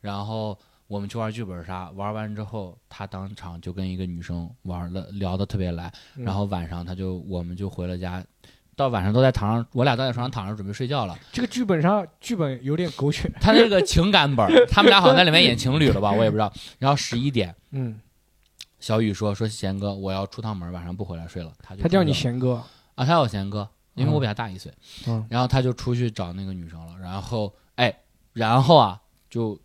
[0.00, 0.58] 然后
[0.88, 8.24] 我们去玩剧本杀，玩完之后，他当场就跟一个女生玩了，聊得特别来，嗯然后晚上他就我们就回了家。
[8.76, 11.18] 到晚上都在床上，我俩都在床上躺着准备睡觉了。
[11.32, 16.52] 这个剧本上剧本有点狗血，他那个情感本， 他们俩好像在里面演情侣了吧，我也不知道。
[16.78, 17.98] 然后十一点，嗯，
[18.78, 21.50] 小雨说说贤哥，我要出趟门，晚上不回来睡了。
[21.62, 22.56] 他就他叫你贤哥，
[22.94, 24.70] 啊，他叫我贤哥，因为我比他大一岁。
[25.06, 27.94] 嗯然后他就出去找那个女生了，然后哎，
[28.34, 29.58] 然后啊就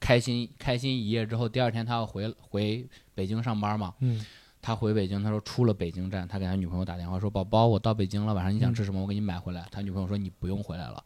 [0.00, 2.84] 开心开心一夜之后，第二天他要回回
[3.14, 3.94] 北京上班嘛。
[4.00, 4.26] 嗯
[4.62, 9.00] 他回北京，他说出了北京站，他给他女朋友打电话说：“宝宝，我到北京了，晚上你想嗯吃什么？
[9.00, 11.02] 我给你买回来。”他女朋友说：“你不用回来了，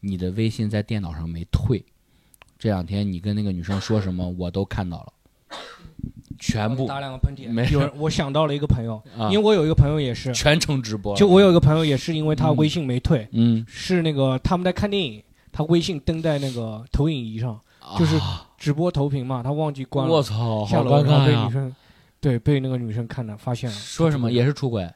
[0.00, 1.84] 你的微信在电脑上没退，
[2.58, 5.12] 这两天你跟那个女生说什么我都看到了，
[6.38, 7.50] 全部打两个喷嚏。
[7.50, 11.14] 没有人，我想到了一个朋友， 啊因为我有一个朋友也是，全程直播。
[11.14, 17.60] 就我有一个朋友也是因为他微信没退，嗯，是那个他们在看电影，他微信登在那个投影仪上，
[17.98, 21.74] 就是啊直播投屏嘛，他忘记关了，我操，好尴尬
[22.24, 24.90] 对，被那个女生看了，发现了，说什么也是出轨。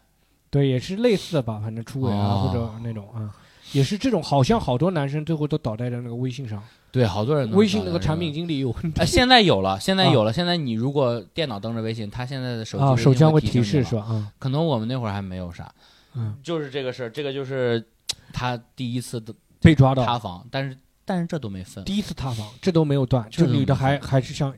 [0.49, 3.29] 对，也是类似的吧，反正出轨啊、哦或者那种啊，
[3.73, 10.33] 也是这种，好像好多男生最后都倒在了那个微信上，对，好多人都微信那个产品经理有问题哎，现在有了，现在有了。
[10.33, 14.01] 现在你如果电脑登着微信，他现在的手机啊，手机上会提示是吧？
[14.05, 15.71] 啊，可能我们那会儿还没有啥，
[16.15, 17.87] 嗯，就是这个事儿，这个就是
[18.33, 21.85] 他第一次的被抓到，塌房，但是但是这都没分。
[21.85, 24.51] 第一次塌房，这都没有断，这女的还还是想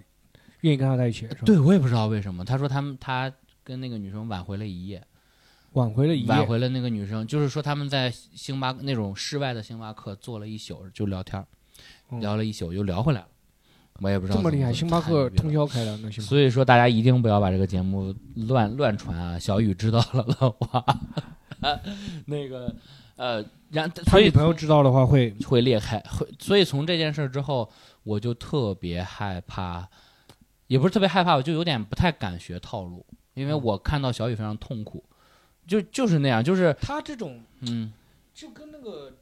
[0.63, 1.41] 愿意跟他在一起，是吧？
[1.45, 3.33] 对我也不知道为什么，他说他们他
[3.65, 5.03] 跟那个女生挽回了一夜，
[5.73, 11.45] 挽回了一夜，挽回了那个女生，就是说他们在星巴那种室外的星巴克坐了一宿就聊天
[12.21, 13.27] 聊了一宿又聊回来了。
[14.03, 19.39] 我也不知道这么厉害，星巴克通宵开的那星巴克，所以说，大家一定不要把这个节目乱乱传啊！
[19.39, 20.83] 小雨知道了的话，
[22.25, 22.75] 那个
[23.17, 27.71] 呃，然他所以女朋友知道的话会，会裂开，会所以从这件事之后，
[28.03, 29.87] 我就特别害怕，
[30.71, 33.05] 也不是特别害怕，我就有点不太敢学套路，
[33.35, 35.03] 因为我看到小雨非常痛苦，
[35.67, 37.93] 就就是那样，就是他这种嗯
[38.33, 39.13] 就跟那个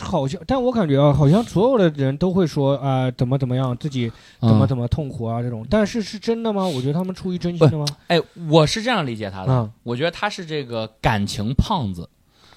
[0.00, 5.66] 好像，但我感觉啊，好像所有的人都会说啊、怎么怎么样，自己怎么嗯怎么痛苦啊这种。
[5.68, 6.66] 但是是真的吗？
[6.66, 7.84] 我觉得他们出于真心的吗？
[8.06, 12.08] 哎，我是这样理解他的，嗯我觉得他是这个感情胖子。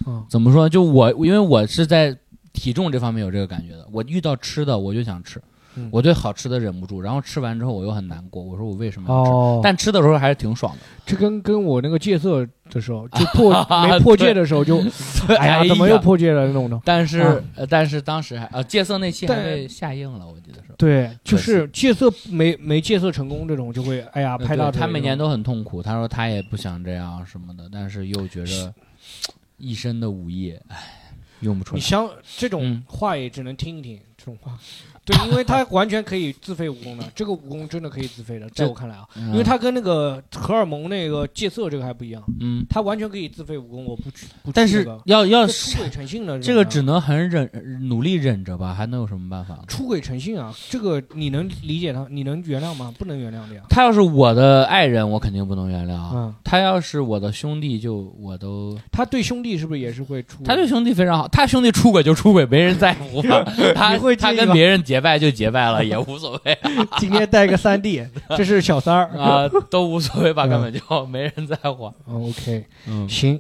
[0.08, 0.70] 嗯怎么说？
[0.70, 2.18] 就我，因为我是在
[2.54, 3.86] 体重这方面有这个感觉的。
[3.92, 5.40] 我遇到吃的，我就想吃，
[5.76, 8.44] 嗯我对好吃的忍不住，然后吃完之后我又很难过。
[8.44, 9.32] 我说我为什么要吃？
[9.32, 10.80] 哦，但吃的时候还是挺爽的。
[11.06, 13.52] 这跟跟我那个戒色的时候， 就破
[13.88, 14.82] 没破戒的时候就，
[15.40, 16.80] 哎呀，怎么又破戒了那种的？
[16.84, 20.74] 但是、啊呃，但是当时还呃戒色那期还下映了，我记得是。
[20.78, 24.80] 对，就是戒色没没戒色成功这种，就会哎呀拍大腿。
[24.82, 28.74] 他每年都很痛苦，他说他也不想这样什么的，但是又觉得
[29.58, 30.78] 一身的武艺，唉，
[31.42, 31.78] 用不出来。
[31.78, 34.58] 你想这种嗯话也只能听一听，这种话，
[35.12, 47.50] 对，因为他完全可以自废武功的， 这个武功真的可以自废的，在我看来啊，嗯因为他跟那个荷尔蒙那个戒色这个还不一样，嗯，他完全可以自废武功，我不去，不去但是要要出轨成性的这个只能很忍
[47.88, 49.60] 努力忍着吧，还能有什么办法？
[49.68, 52.94] 出轨成性啊，这个你能理解他，你能原谅吗？
[52.98, 53.62] 不能原谅的呀。
[53.70, 55.92] 他要是我的爱人，我肯定不能原谅。
[56.14, 60.46] 嗯，他要是我的兄弟，就我都他对兄弟是不是也是会出轨？
[60.46, 63.22] 他对兄弟非常好，他兄弟出轨就出轨，没人在乎。
[63.76, 66.58] 他他跟别人结拜就结拜了，也无所谓
[67.00, 68.02] 今天带个三弟
[68.38, 69.10] 这是小三儿。
[69.18, 71.86] 啊，都无所谓吧，嗯根本就没人在乎。
[72.06, 73.40] 哦 OK，嗯，行。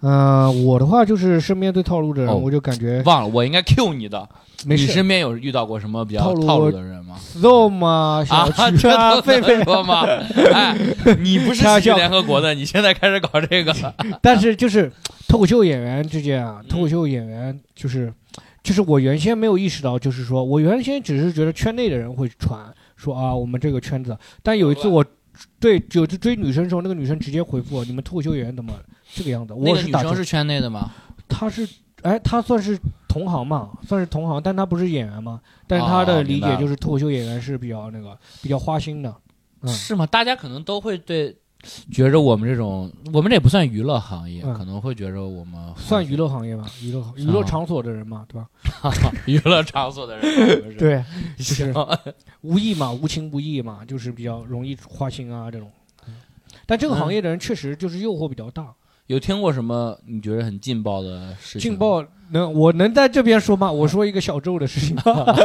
[0.00, 4.26] 呃，我的话就是身边对套路的人，哦我就感觉忘了，我应该 Q 你的。
[4.62, 4.88] 你没事。
[4.92, 10.04] 身边有遇到过什么比较套路套路的人吗？Storm 啊，小啊，区这啊，都狒狒说吗？
[10.52, 10.76] 哎，
[11.18, 13.74] 你不是喜剧开玩笑联合国的，你现在开始搞这个？
[14.20, 14.90] 但是就是
[15.28, 18.12] 脱口秀演员之间啊，脱口秀演员就是，
[18.70, 25.04] 就是我原先没有意识到，就是说我原先只是觉得圈内的人会传说啊，我们这个圈子，但有一次我
[25.58, 28.72] 对有一次追女生的时候，那个女生直接回复我，你们脱口秀演员怎么
[29.12, 29.52] 这个样子？
[29.58, 30.92] 那我打错个女生是圈内的吗？
[31.28, 31.68] 她是
[32.02, 32.78] 哎，她算是
[33.08, 39.12] 同行嘛，算是同行，但她不是演员嘛，但是她哦的理解就是脱口秀演员是比较那个比较花心的，
[39.62, 40.06] 嗯是吗？
[40.06, 41.36] 大家可能都会对，
[41.90, 48.48] 觉着我们这种，我们这也不算娱乐行业，嗯可能会觉着我们算娱乐行业吧，娱乐娱乐场所的人嘛，对吧？
[49.26, 51.04] 娱乐场所的人，是不是，对，
[51.38, 51.74] 行，
[52.42, 55.70] 无意嘛，无情无义嘛，就是比较容易花心啊这种。
[56.66, 58.72] 但这个行业的人确实就是诱惑比较大。
[59.06, 61.70] 有听过什么你觉得很劲爆的事情？
[61.72, 63.70] 劲爆能我能在这边说吗？
[63.70, 64.96] 我说一个小周的事情，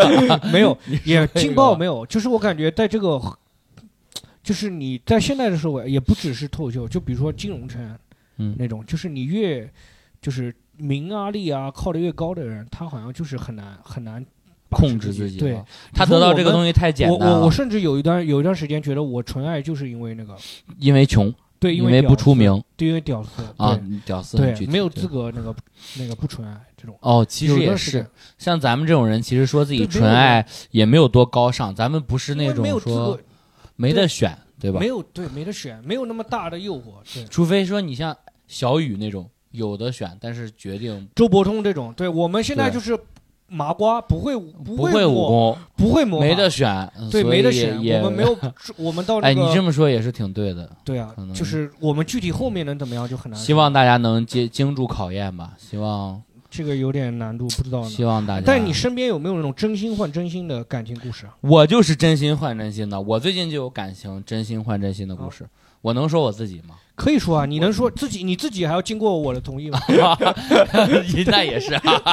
[0.54, 3.20] 没有，也劲爆没有，就是我感觉在这个，
[4.46, 7.98] 就是你在现在的社会，也不只是脱口秀，就比如说金融圈
[8.38, 9.68] 嗯，那种，就是你越
[10.22, 14.24] 就是名啊利啊靠得越高的人，他好像就是很难很难
[14.70, 15.60] 控制自己对，
[15.94, 20.36] 他得到这个东西太简单了，我我甚至有一段有一段时间觉得我纯爱就是因为那个
[20.78, 25.56] 因为穷，对，因为，不出名对，因为屌丝啊对，屌丝对，没有资格那个
[25.98, 26.96] 那个不纯爱这种。
[27.00, 28.06] 哦，其实也是，
[28.38, 33.18] 像咱们这种人，其实说自己纯爱也没有多高尚，咱们不是那种说
[33.76, 34.88] 没得选，对吧没？
[34.88, 37.02] 有对没得选，没有那么大的诱惑。
[37.14, 38.16] 对，除非说你像
[38.48, 42.98] 小雨那种有的选，但是决定周伯通这种，对我们现在就是
[43.48, 48.38] 麻瓜，不会不不会武，功，不会魔法，没得选，对，没得选，我们没有，
[48.78, 50.70] 我们到那哎，你这么说也是挺对的。
[50.84, 53.40] 对啊就是我们具体后面能怎么样就很难。
[53.40, 56.22] 希望大家能经经住考验吧，希望
[56.56, 57.90] 这个有点难度，不知道呢。
[57.90, 58.44] 希望大家。
[58.46, 61.36] 但你身边有没有那种真心换真心的感情故事啊？
[61.42, 65.46] 我就是真心换真心的，我最近就有感情真心换真心的故事。
[65.82, 66.76] 我能说我自己吗？
[66.96, 69.80] 可以说啊，你能说自己你自己还要经过我的同意吗？
[71.28, 72.06] 那也是 啊，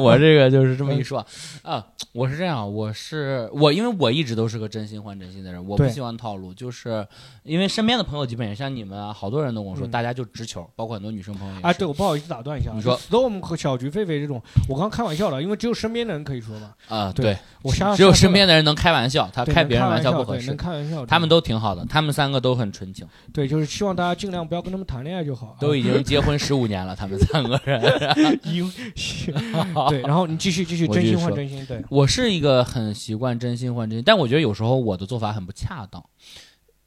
[0.00, 1.24] 我这个就是这么一说
[1.62, 1.84] 啊。
[2.12, 7.06] 我是这样，我是我，因为我一直都是个真心换真心的人，我不喜欢套路，就是
[7.44, 11.60] 因为身边的朋友基本也像你们啊，好多人都跟我说，嗯大家就直球，包括很多女生朋友也。
[11.60, 12.72] 啊，对，我不好意思打断一下。
[12.74, 16.72] 你说，Storm 和小菊、狒狒这种，我刚开玩笑了，因为只有身边的人可以说嘛。
[16.88, 20.56] 啊，对对，我瞎只有身边的人能开玩笑，他开别人玩笑不合适能。
[20.56, 21.06] 开玩笑的。
[21.06, 25.56] 他们都挺好的，他们三个都很纯情，对，就是希望大家尽量不要跟他们谈恋爱就好。
[25.60, 27.80] 都已经结婚十五年了，他们三个人。
[28.42, 28.68] 经
[29.88, 36.04] 对，然后你继续继续，真心换真心，对，我是一个很习惯真心换真心，但我觉得有时候我的做法很不恰当。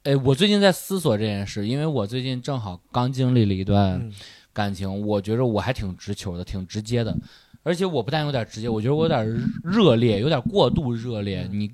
[0.02, 4.12] 哎，我最近在思索这件事，因为我最近正好刚经历了一段嗯
[4.52, 7.16] 感情，我觉着我还挺直球的，挺直接的，
[7.62, 9.26] 而且我不但有点直接，我觉得我有点
[9.64, 11.48] 热烈，有点过度热烈。
[11.50, 11.70] 嗯你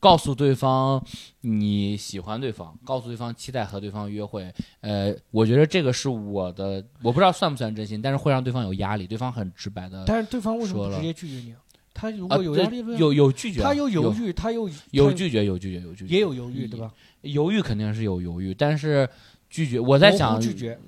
[0.00, 1.02] 告诉对方
[1.40, 11.58] 你喜欢对方，告诉对方期待和对方约会，呃，我觉得这个是我的，我不知道算不算真心，但是会让对方有压力，对方很直白的但是对方为什么直接拒绝你啊？
[11.94, 16.92] 他如果有压力，有有拒绝啊，他又犹有豫，他又有拒绝，有拒绝，有拒绝，也有犹豫，对吧？
[17.22, 19.08] 犹豫肯定是有犹豫，但是
[19.48, 19.80] 拒绝。
[19.80, 20.78] 我在想拒绝，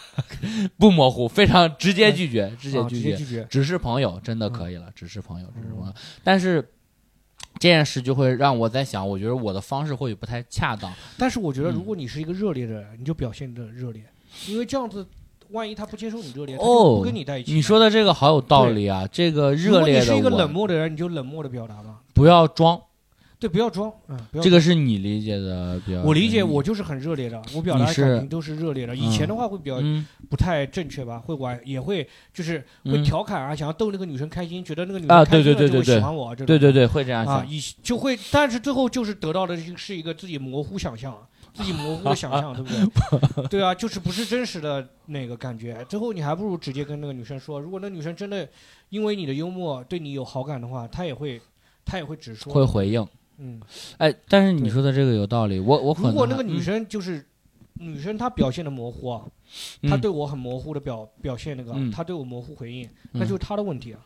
[0.78, 3.46] 不模糊，非常直接拒绝，直接啊拒绝。
[3.50, 5.92] 只是朋友，真的嗯可以了，只是朋友，只是朋友。
[6.24, 6.66] 但是
[7.58, 10.92] 这件事就会让我在想，我觉得我的方式或许不太恰当。
[11.18, 14.02] 但是我觉得，嗯如果你是一个热烈的人，你就表现的热烈，
[14.46, 15.06] 因为这样子，
[15.50, 17.52] 万一他不接受你热烈，他就哦不跟你在一起。
[17.54, 19.08] 你说，的这个好有道理啊！
[19.10, 22.00] 这个热烈的果你是一个冷漠的人，你就冷漠的表达嘛。
[22.12, 22.80] 不要装，
[23.38, 26.00] 对，不要装，嗯，不要这个是你理解的比较。
[26.02, 28.96] 我理解，我就是很热烈的，我表达感情都是热烈的。
[28.96, 37.50] 以前的话会比较嗯不太正确吧，会玩，也会就是会嗯调侃啊，想要逗那个女生开心，觉得那个女啊生开心了就会对对对对对喜欢我，这种对对对，会这样啊，想。
[37.50, 41.14] 以就会，但是最后就是得到的是一个自己模糊想象，
[41.52, 43.48] 自己模糊的想象，对不对？
[43.52, 45.84] 对啊，就是不是真实的那个感觉。
[45.90, 48.48] 最后你还不如直接跟那个女生说，如果那女生真的
[48.88, 51.38] 因为你的幽默对你有好感的话，她也会，
[51.84, 52.50] 她也会直说。
[52.52, 53.06] 会回应，
[53.38, 53.60] 嗯，
[53.98, 57.26] 哎，但是你说的这个有道理，我我如果那个女生就是。
[57.78, 59.20] 女生她表现的模糊啊，
[59.82, 64.00] 嗯她对我很模糊的表表现那个，嗯她对我模糊回应，嗯那就是她的问题啊。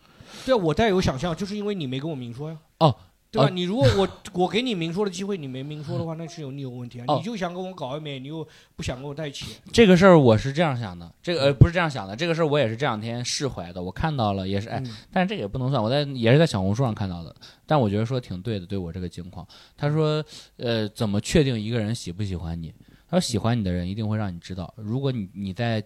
[0.45, 2.59] 对啊，我带有想象，就是因为你没跟我明说呀。
[2.79, 2.93] 哦，
[3.31, 3.47] 对吧？
[3.47, 7.05] 哦你如果我我给你明说的机会，你没明说的话， 那是有你有问题啊。
[7.09, 9.57] 哦你就想跟我搞暧昧，你又不想跟我在一起。
[9.73, 17.35] 这个事儿我是这样想的，这个呃不是这样想的，这个事儿我也是这两天释怀的，我看到了也是哎，嗯但是这个也不能算，我在也是在小红书上看到的，
[17.67, 20.25] 但我觉得说挺对的，对我这个情况，他说
[20.57, 22.73] 呃怎么确定一个人喜不喜欢你？
[23.09, 25.83] 他说喜欢你的人一定会让你知道，如果你你在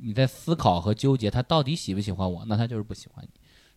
[0.00, 3.30] 你在思考和纠结他到底喜不喜欢我，那他就是不喜欢你。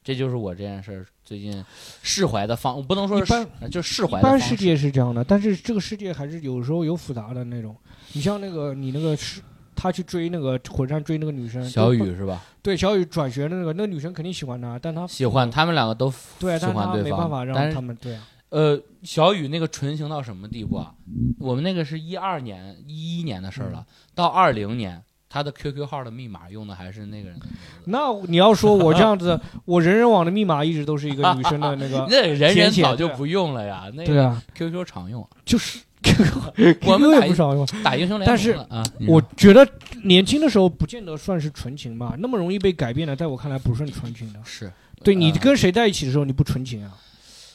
[0.04, 1.64] 这就是我这件事儿最近
[2.02, 4.40] 释怀的方，我不能说是就释怀一的方式。
[4.40, 7.76] 般世界是这样的，但是这个世界还是有时候有复杂的那种。
[8.14, 9.42] 你像那个你那个是。
[9.74, 12.44] 他去追那个火山追那个女生，小雨是吧？
[12.62, 20.94] 对小雨转学的那个，那个女生肯定喜欢他，但他喜欢他们两个都对，喜欢对方没办法让他们对啊，呃，小雨那个纯情到什么地步啊？
[21.40, 23.84] 我们那个是一二年、一一年的事儿了，
[24.14, 27.60] 到二零年，他的 QQ 号的密码用的还是那个人的名字。
[27.86, 37.66] 那你要说我这样子， 我人人网的密码一直都是一个女生的 那个，那人人早就不用了呀，那个对啊，QQ 常用，就是 QQ 我们 QQ 也不少用。
[37.82, 38.84] 打英雄联盟但是啊。
[39.08, 39.66] 我觉得
[40.04, 44.40] 年轻的时候不见得算是纯情吧，那么容易被改变的，在我看来不是纯情的。
[44.44, 44.72] 是
[45.04, 46.92] 对你呃跟谁在一起的时候你不纯情啊，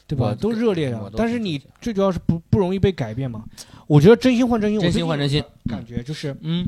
[0.06, 0.34] 对吧？
[0.40, 3.44] 都热烈我都，的但是你最主要是不不容易被改变嘛。
[3.86, 6.66] 我觉得真心换真心，真心换真心感觉就是嗯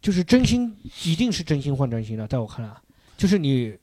[0.00, 2.72] 就是真心一定是真心换真心的，在我看来，
[3.16, 3.76] 就是你。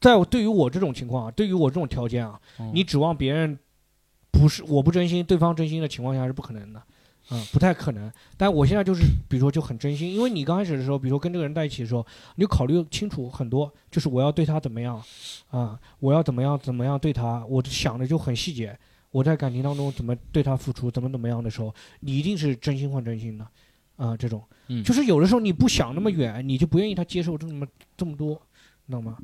[0.00, 3.56] 在我对于我这种情况啊，对于我这种条件啊，嗯你指望别人
[4.32, 6.82] 不是我不真心，对方真心的情况下是不可能的，
[7.30, 8.12] 嗯，不太可能。
[8.36, 15.00] 但我现在就是，比如说就很真心，因为你刚开始的时候，比如说跟这个人在一起的时候，你就考虑清楚很多，就是我要对他怎么样，
[15.50, 18.76] 啊、我要怎么样怎么样对他，我想的就很细节。
[19.12, 23.46] 我在感情当中怎么对他付出，怎么怎么样的时候，你一定是真心换真心的，
[23.94, 27.64] 啊、这种，嗯就是有的时候你不想那么远，你就不愿意他接受这么
[27.96, 28.34] 这么多，
[28.86, 29.16] 知道吗？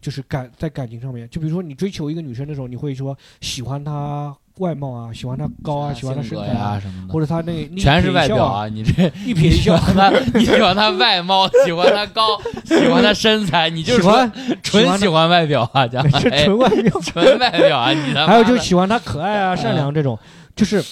[0.00, 8.66] 就是感在感情上面，就比如说你追求一个女生的时候，你会说喜欢她外貌啊，喜欢他高啊，喜欢她性格身材啊，什么的，或者他那一全是外表啊！
[8.68, 8.92] 你这
[9.26, 17.92] 一瞥一喜笑，欢他， 你喜欢他外貌，喜欢他高， 喜欢他身材，你就是喜欢纯喜欢外表啊，家是哎纯外表，纯外表啊！
[17.92, 20.18] 你还有就喜欢他可爱啊、善良这种，
[20.56, 20.82] 就是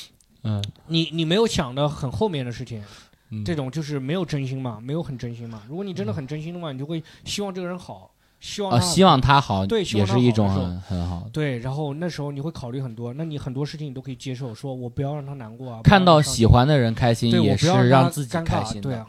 [0.43, 2.83] 嗯，你你没有想的很后面的事情，
[3.31, 3.43] 嗯。
[3.45, 5.63] 这种就是没有真心嘛，没有很真心嘛。
[5.69, 11.31] 如果你真的很真心的话，你就会希望这个人好，希望希望他好，也是一种很很好的。
[11.31, 18.83] 对，然后那时候你会考虑很多，那你很多事情你都可以接受，说我不要让他难过啊，看到喜欢的人开心，也是让自己，开心的。
[18.83, 19.07] 对啊，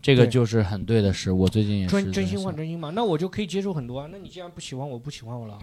[0.00, 1.32] 这个就是很对的事。
[1.32, 4.08] 我最近也是真真心换真心嘛，那我就可以接受很多啊。
[4.12, 5.58] 那你既然不喜欢我，不喜欢我了，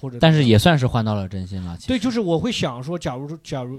[0.00, 1.78] 或者但是也算是换到了真心了。
[1.86, 3.78] 对，就是我会想说，假如假如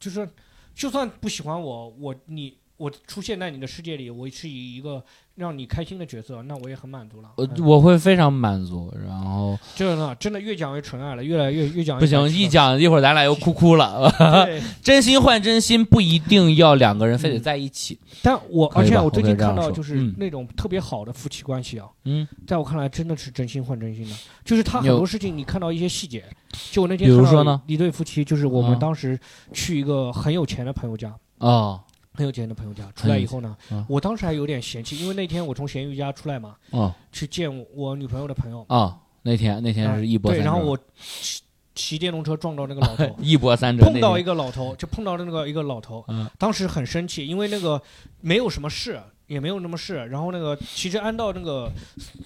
[0.00, 0.26] 就是
[0.74, 5.00] 就算不喜欢我，我你我出现在你的世界里，我是以一个
[5.36, 7.30] 让你开心的角色，那我也很满足了。
[7.36, 8.92] 我嗯我会非常满足。
[9.06, 14.12] 然后这个呢，真的越讲越纯爱了，越来越越讲越不行，一讲一会儿咱俩又哭哭了。
[14.46, 17.96] 对， 真心换真心不一定要两个人非得在一起。
[18.20, 26.24] 但我而且我最近看到就是那种特别好的夫妻关系啊，嗯，在我看来真的是真心换真心的，就是他很多事情你看到一些细节，
[26.72, 29.16] 就我那天比如说呢一对夫妻，就是我们嗯当时
[29.52, 31.80] 去一个很有钱的朋友家，哦，
[32.14, 41.42] 很有钱的朋友家，出来以后呢嗯，我当时还有点嫌弃，因为那天我从咸鱼家出来嘛，哦去见我我女朋友的朋友，哦，那天那天是一波对，三折，然后我骑
[41.74, 43.16] 骑电动车撞到那个老头。
[43.22, 47.80] 一波三折，碰到一个个老头，就碰到那个一个老头，嗯当时很生气，因为那个
[48.20, 50.04] 没有什么事，也没有什么事。
[50.06, 51.70] 然后那个其实按照那个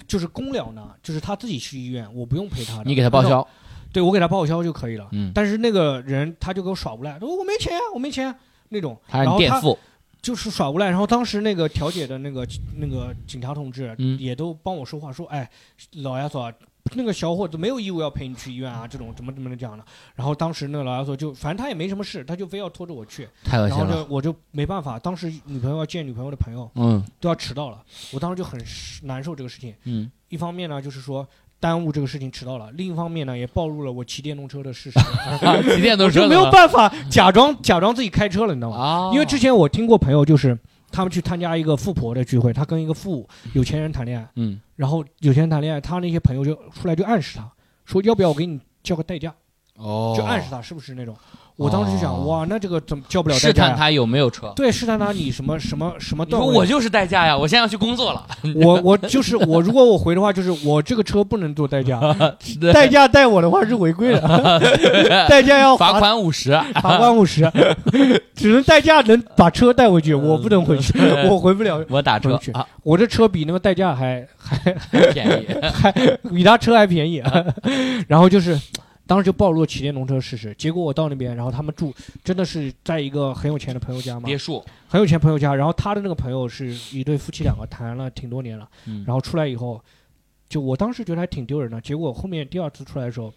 [0.09, 2.85] 就是公了呢，就是他自己去医院，我不用陪他的。
[2.85, 3.47] 你给他报，销，
[3.93, 5.09] 对我给他报销就可以了。
[5.13, 8.35] 嗯，但是那个人他就给我耍无赖，说我没钱啊，我没钱啊
[8.71, 8.99] 那种。
[9.09, 9.79] 他然后他是垫付，
[10.23, 10.89] 就是耍无赖。
[10.89, 12.47] 然后当时那个调解的那个
[12.77, 15.49] 那个警察同志嗯也都帮我说话，说哎，
[15.93, 16.53] 老亚索啊。
[16.95, 19.85] 那个小伙子没有义务要陪你去医院啊，这种怎么怎么讲的。
[20.15, 23.25] 然后当时那个老亚索就，反正他也没什么事，他就非要拖着我去。
[23.25, 23.87] 然太恶心了。
[23.87, 28.57] 后就我就没办法，当时女朋友要见女朋友的朋友嗯都要迟到了，我当时就很
[29.03, 29.75] 难受这个事情。
[29.83, 31.29] 嗯，一方面呢，就是说
[31.59, 34.99] 耽误这个事情迟到了；另一方面呢，也暴露了我骑电动车的事实。
[35.75, 38.77] 骑电动车就没有办法假装假装自己开车了，你知道吗？
[38.77, 40.57] 啊，因为之前我听过朋友，就是
[40.93, 44.61] 他们去参加一个富婆的聚会，他跟一个富有钱人谈恋爱，嗯。
[44.77, 47.51] 然后有钱人谈恋爱，他那些朋友就出来就暗示他
[47.87, 49.35] 说，要不要我给你叫个代驾，
[49.77, 51.17] 哦，就暗示他是不是那种。
[51.57, 53.69] 我当时就想，哦哇，那这个怎么叫不了代试驾呀？
[53.71, 54.53] 探他有没有车。
[54.55, 56.55] 对，试探他你什么什么什么你段位。
[56.55, 58.27] 我就是代驾呀，我现在要去工作了。
[58.63, 61.99] 我我就是我，如果我回的话，就是我这个车不能做代驾，
[62.75, 64.61] 代驾带我的话是违规的，
[65.29, 66.51] 代驾要罚罚款五十，
[66.83, 67.51] 罚款五十，
[68.35, 70.93] 只能代驾能把车带回去，我不能回去，
[71.31, 71.83] 我回不了。
[71.89, 74.75] 我打车回去啊，我这车比那个代驾还还
[75.13, 75.47] 便宜。
[75.73, 75.91] 还
[76.31, 77.23] 比他车还便宜，
[78.09, 78.61] 然后就是。
[79.07, 81.95] 当时就暴露了骑电动车事实，结果我到那边，然后他们住
[82.25, 89.05] 真的是在一个很有钱的朋友家嘛，别墅，很有钱朋友家，然后他的那个朋友是一对夫妻两个谈了挺多年了，嗯。
[89.07, 89.81] 然后出来以后，
[90.49, 91.81] 就我当时觉得还挺丢人的。
[91.81, 93.33] 结果后面第二次出来的时候，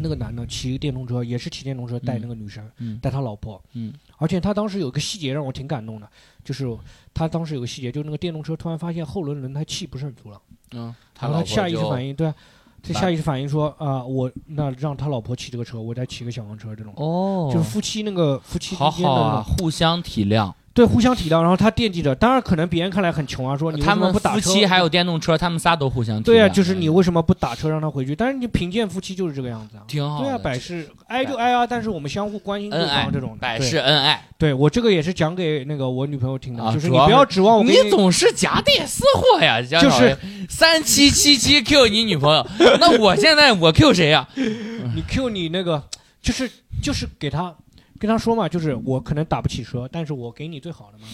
[0.00, 2.98] 那个男的骑电动车，也是骑电动车带那个女生，嗯。
[3.00, 3.94] 带他老婆，嗯。
[4.18, 6.08] 而且他当时有个细节让我挺感动的，
[6.44, 6.66] 就是
[7.14, 10.40] 他当时有个细节，就是那个电动车突然发现后轮轮胎气不是很足了，
[10.72, 12.34] 嗯，然后他下意识反应，对啊，
[12.82, 20.52] 他下意识反应说啊、我那让他老婆骑这个车，我再骑个小黄车，这种，哦，就是夫妻那个夫妻之间的互相体谅。
[20.78, 22.14] 对，互相体谅，然后他惦记着。
[22.14, 24.40] 当然，可能别人看来很穷啊，说你为什么他们不打车？
[24.42, 26.24] 夫妻还有电动车，他们仨都互相体谅。
[26.26, 28.14] 对啊，就是你为什么不打车让他回去？
[28.14, 29.82] 但是你贫贱夫妻就是这个样子啊。
[29.88, 30.24] 挺好的。
[30.24, 34.22] 对啊，百事哀就哀啊，但是我们相互关心对恩爱方这种百对事恩爱。
[34.38, 40.16] 对我这个也是讲给那个我女朋友听的，啊就是你不要指望我你你总是夹带私货呀，就是
[40.48, 42.46] 三七七七 Q 你女朋友，
[42.78, 44.28] 那我现在我 Q 谁呀？
[44.36, 45.82] 你 Q 你那个，
[46.22, 46.48] 就是
[46.80, 47.52] 就是给他
[47.98, 51.06] 跟他说嘛，就是我可能打不起车，但是我给你最好的嘛，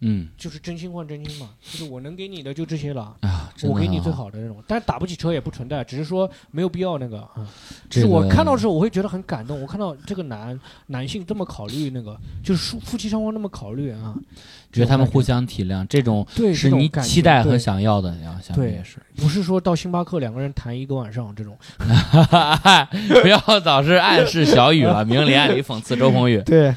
[0.00, 3.16] 嗯就是真心换真心嘛，就是我能给你的就这些了。
[3.20, 4.14] 啊，我给你最啊。
[4.14, 7.46] 好的那种，但是打不起车也不存在，只是说没有必要那个啊。
[7.88, 9.60] 这就是我看到的时候，我会觉得很感动。
[9.60, 14.14] 我看到这个男男性这么考虑那个，就是夫夫妻双方那么考虑啊，
[14.72, 18.98] 觉得他们互相相体谅，这种是你期待和想要的呀，想对也是。
[19.16, 21.56] 不是说到星巴克两个人谈一个晚上这种。
[23.22, 26.40] 不要老是暗示小雨了，明里暗里讽刺周鸿宇。
[26.46, 26.74] 对，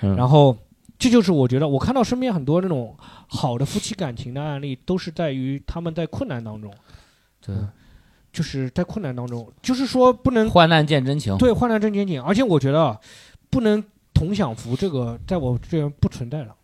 [0.00, 0.56] 嗯然后
[1.02, 2.96] 这就是我觉得我看到身边很多那种
[3.26, 6.72] 好的夫妻感情的案例，都是在于他们在困难当中，
[7.44, 7.56] 对，
[8.32, 11.36] 就是在困难当中，就是说不能患难见真情。
[11.38, 13.00] 对患难见真情，而且我觉得啊
[13.50, 13.82] 不能
[14.14, 16.54] 同享福这个在我这边不存在了。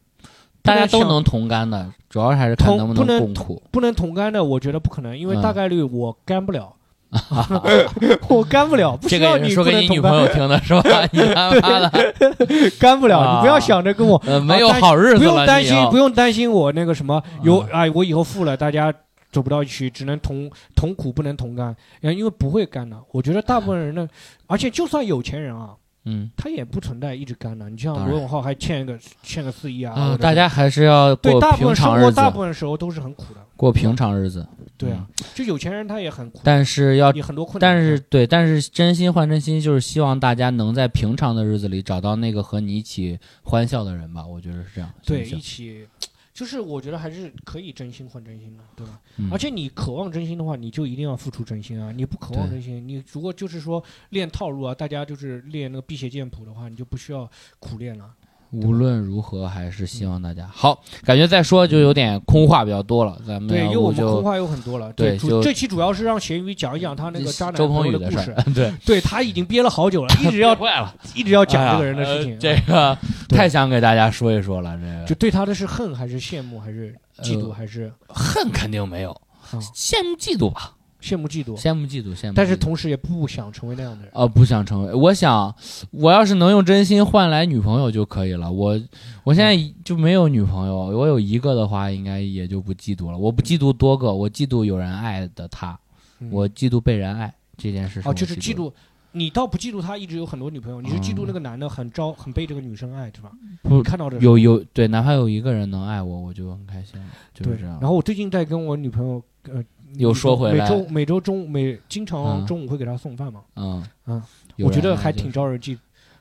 [0.62, 3.62] 大家都能同甘的，主要还是看同能不不能共苦。
[3.72, 6.76] 不能同甘的，我觉得不可能，因为嗯大概率我甘不了，
[8.28, 10.82] 我干不了，不这需要你说给你女朋友听的是吧？
[11.10, 11.90] 你他妈的，
[12.78, 18.92] 干不了，啊你不要想着跟我，呃，没有好日子了，不用担心，不用担心我那个什么有啊哎，我以后富了，大家
[19.32, 24.06] 走不到一起，只能同同苦不能同甘，然后因为不会干的，我觉得大部分人呢，
[24.46, 25.70] 而且就算有钱人啊。
[26.10, 34.46] 嗯他也不存在一直干的，你像罗永浩还欠个欠个四亿啊，大家还是要对过平大部分生常日子，活大部分时候都是很苦的，过平常日子。
[34.78, 44.24] 对啊，就有钱人他也很苦，但是要也很多困难，但是对，但是真心换真心，就是希望大家能在平常的日子里找到那个和你一起欢笑的人吧。
[44.24, 44.88] 我觉得是这样。
[45.04, 45.88] 对行行一起，
[46.32, 49.00] 就是我觉得还是可以真心换真心的，对吧？
[49.16, 51.90] 嗯而且你渴望真心的话，你就一定要付出真心啊！
[51.90, 58.14] 你不渴望真心，你如果就是说练套路啊，大家就是练那个辟邪剑谱的话，你就不需要苦练了。
[58.50, 60.82] 无论如何，还是希望大家好。
[61.04, 64.92] 感觉再说就有点空话比较多了，咱们对，因为我们空话有很多了。
[64.94, 68.34] 对就这期主要是让咸鱼讲一讲他那个渣男周鹏宇的故事。
[68.54, 72.32] 对， 对他已经憋了好久了，一直要 坏了，一直要讲这个人的事情。
[72.32, 79.10] 呃这个太想给大家说一说了，这个就对他的是恨还是羡慕还是嫉妒呃还是恨肯定没有，
[79.50, 81.56] 啊羡慕嫉妒吧，羡慕嫉妒？
[81.56, 82.32] 羡慕嫉妒，羡慕。
[82.34, 84.10] 但是同时也不想成为那样的人。
[84.14, 84.94] 呃，不想成为。
[84.94, 85.54] 我想，
[85.90, 88.50] 我要是能用真心换来女朋友就可以了。
[88.50, 88.80] 我
[89.24, 93.18] 我现在就没有女朋友，我有一个的话，应该也就不嫉妒了。
[93.18, 95.78] 我不嫉妒多个，我嫉妒有人爱的他，
[96.20, 98.02] 嗯我嫉妒被人爱这件事。
[98.04, 98.54] 哦，就是嫉。
[98.54, 98.72] 妒。
[99.12, 103.32] 你倒不嫉妒他一直有很多女朋友，你是嫉妒嗯那个男的很招很被这个女生爱，是吧？
[103.62, 107.78] 不你看到这有有对，哪怕有一个人能爱我，我就很开心了，就是这样。
[107.80, 109.20] 然后我最近在跟我女朋友
[109.50, 109.64] 呃，
[109.94, 114.22] 又说回来每周每周中每经常嗯中午会给他送饭嘛，嗯嗯，
[114.58, 115.76] 我觉得还挺招人嫉。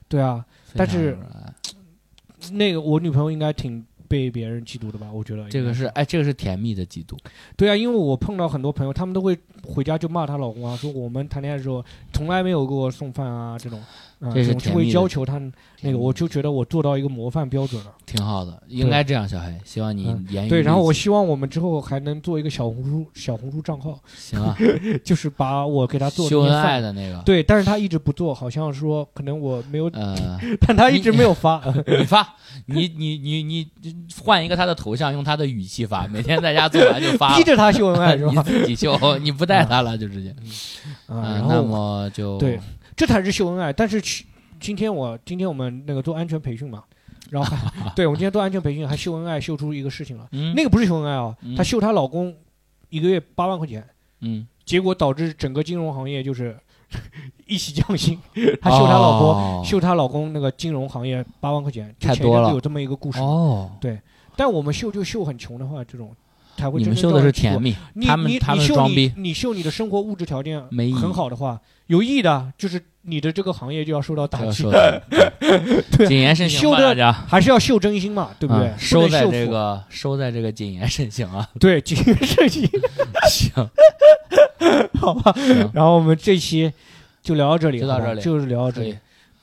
[0.08, 1.18] 对啊，但是
[2.52, 5.12] 那个我女朋友应该挺被别人嫉妒的吧？
[5.12, 7.18] 我觉得这个是哎，这个是甜蜜的嫉妒。
[7.58, 13.86] 对啊，因为我碰到很多朋友，他们都会回家就骂她老公啊，说我们谈恋爱的时候从来没有给我送饭啊，这种，啊、
[14.34, 15.40] 这是会要求他
[15.82, 17.92] 那个，我就觉得我做到一个模范标准了。
[18.06, 19.54] 挺好的，应该这样，小黑。
[19.64, 24.58] 希望你嗯言语对，然后我希望我们之后还能做一个小红书小红书账号，行啊，
[25.04, 31.62] 就是把我给他做的秀恩爱的那个，对，但是他一直不做，好像说可能我没有，呃， 但他一直没有发。
[31.86, 33.68] 你发，你你你你
[34.24, 38.42] 换一个他的头像，用他的语气发，每天在家做完就发逼着他秀恩爱是你吧？
[38.42, 40.30] 自己秀，你不带他了就直接。
[41.08, 42.60] 啊，嗯，那么就对
[42.98, 43.72] 这才是秀恩爱。
[43.72, 44.26] 但是去
[44.60, 46.84] 今天我今天我们那个做安全培训嘛，
[47.30, 47.58] 然后
[47.96, 50.28] 对我们今天做安全培训还秀恩爱，秀出一个事情了。
[50.32, 52.36] 嗯那个不是秀恩爱啊嗯，她秀她老公
[52.90, 53.88] 一个月八万块钱，
[54.22, 56.58] 嗯，结果导致整个金融行业就是
[57.46, 58.20] 一起降薪。
[58.60, 63.20] 她秀她老婆，哦秀她老公那个金融行业八万块钱，就太多了前一阵子有这么一个故事。
[63.20, 63.72] 哦，
[64.36, 66.16] 但我们秀就秀很穷的话，这种
[66.58, 75.04] 才会你真正们秀的是甜蜜，你你他们他你秀你们装逼你秀你的生活物质条件没意义很好的话，有意义的，就是你的这个行业就要受到打击这个说，的
[75.92, 77.12] 对谨言慎行吧，秀的大家。
[77.12, 78.68] 还是要秀真心嘛，对不对？
[78.68, 82.68] 嗯不收在这个收在这个谨言慎行啊，对谨言慎行，
[83.30, 83.70] 行，
[85.00, 85.32] 好吧。
[85.36, 86.74] 行然后我们这期
[87.22, 88.98] 就聊到这里，就到这里就是聊到这里。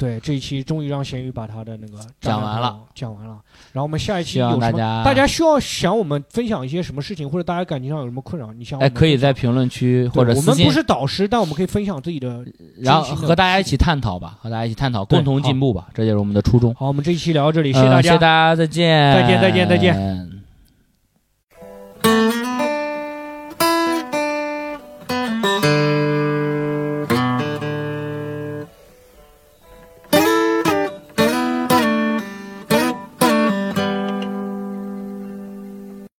[0.05, 3.39] 对，这一期终于让咸鱼把他的那个讲完了，讲完了。
[3.73, 4.61] 然后我们下一期有什么？
[4.61, 12.45] 大家大家需要想我们分享一些什么事情，或者大家感情上有什么困扰，你想哎可以在评论区或者私信我们不，是导师，但我们可以分享自己的。
[12.77, 16.75] 然后和大家一起探讨吧，和大家一起探讨，共同进步吧，这就是我们的初衷。
[16.75, 18.27] 好，我们这一期聊到这里，谢呃谢大家谢谢大。
[18.27, 20.34] 家，再见，再见再见再见。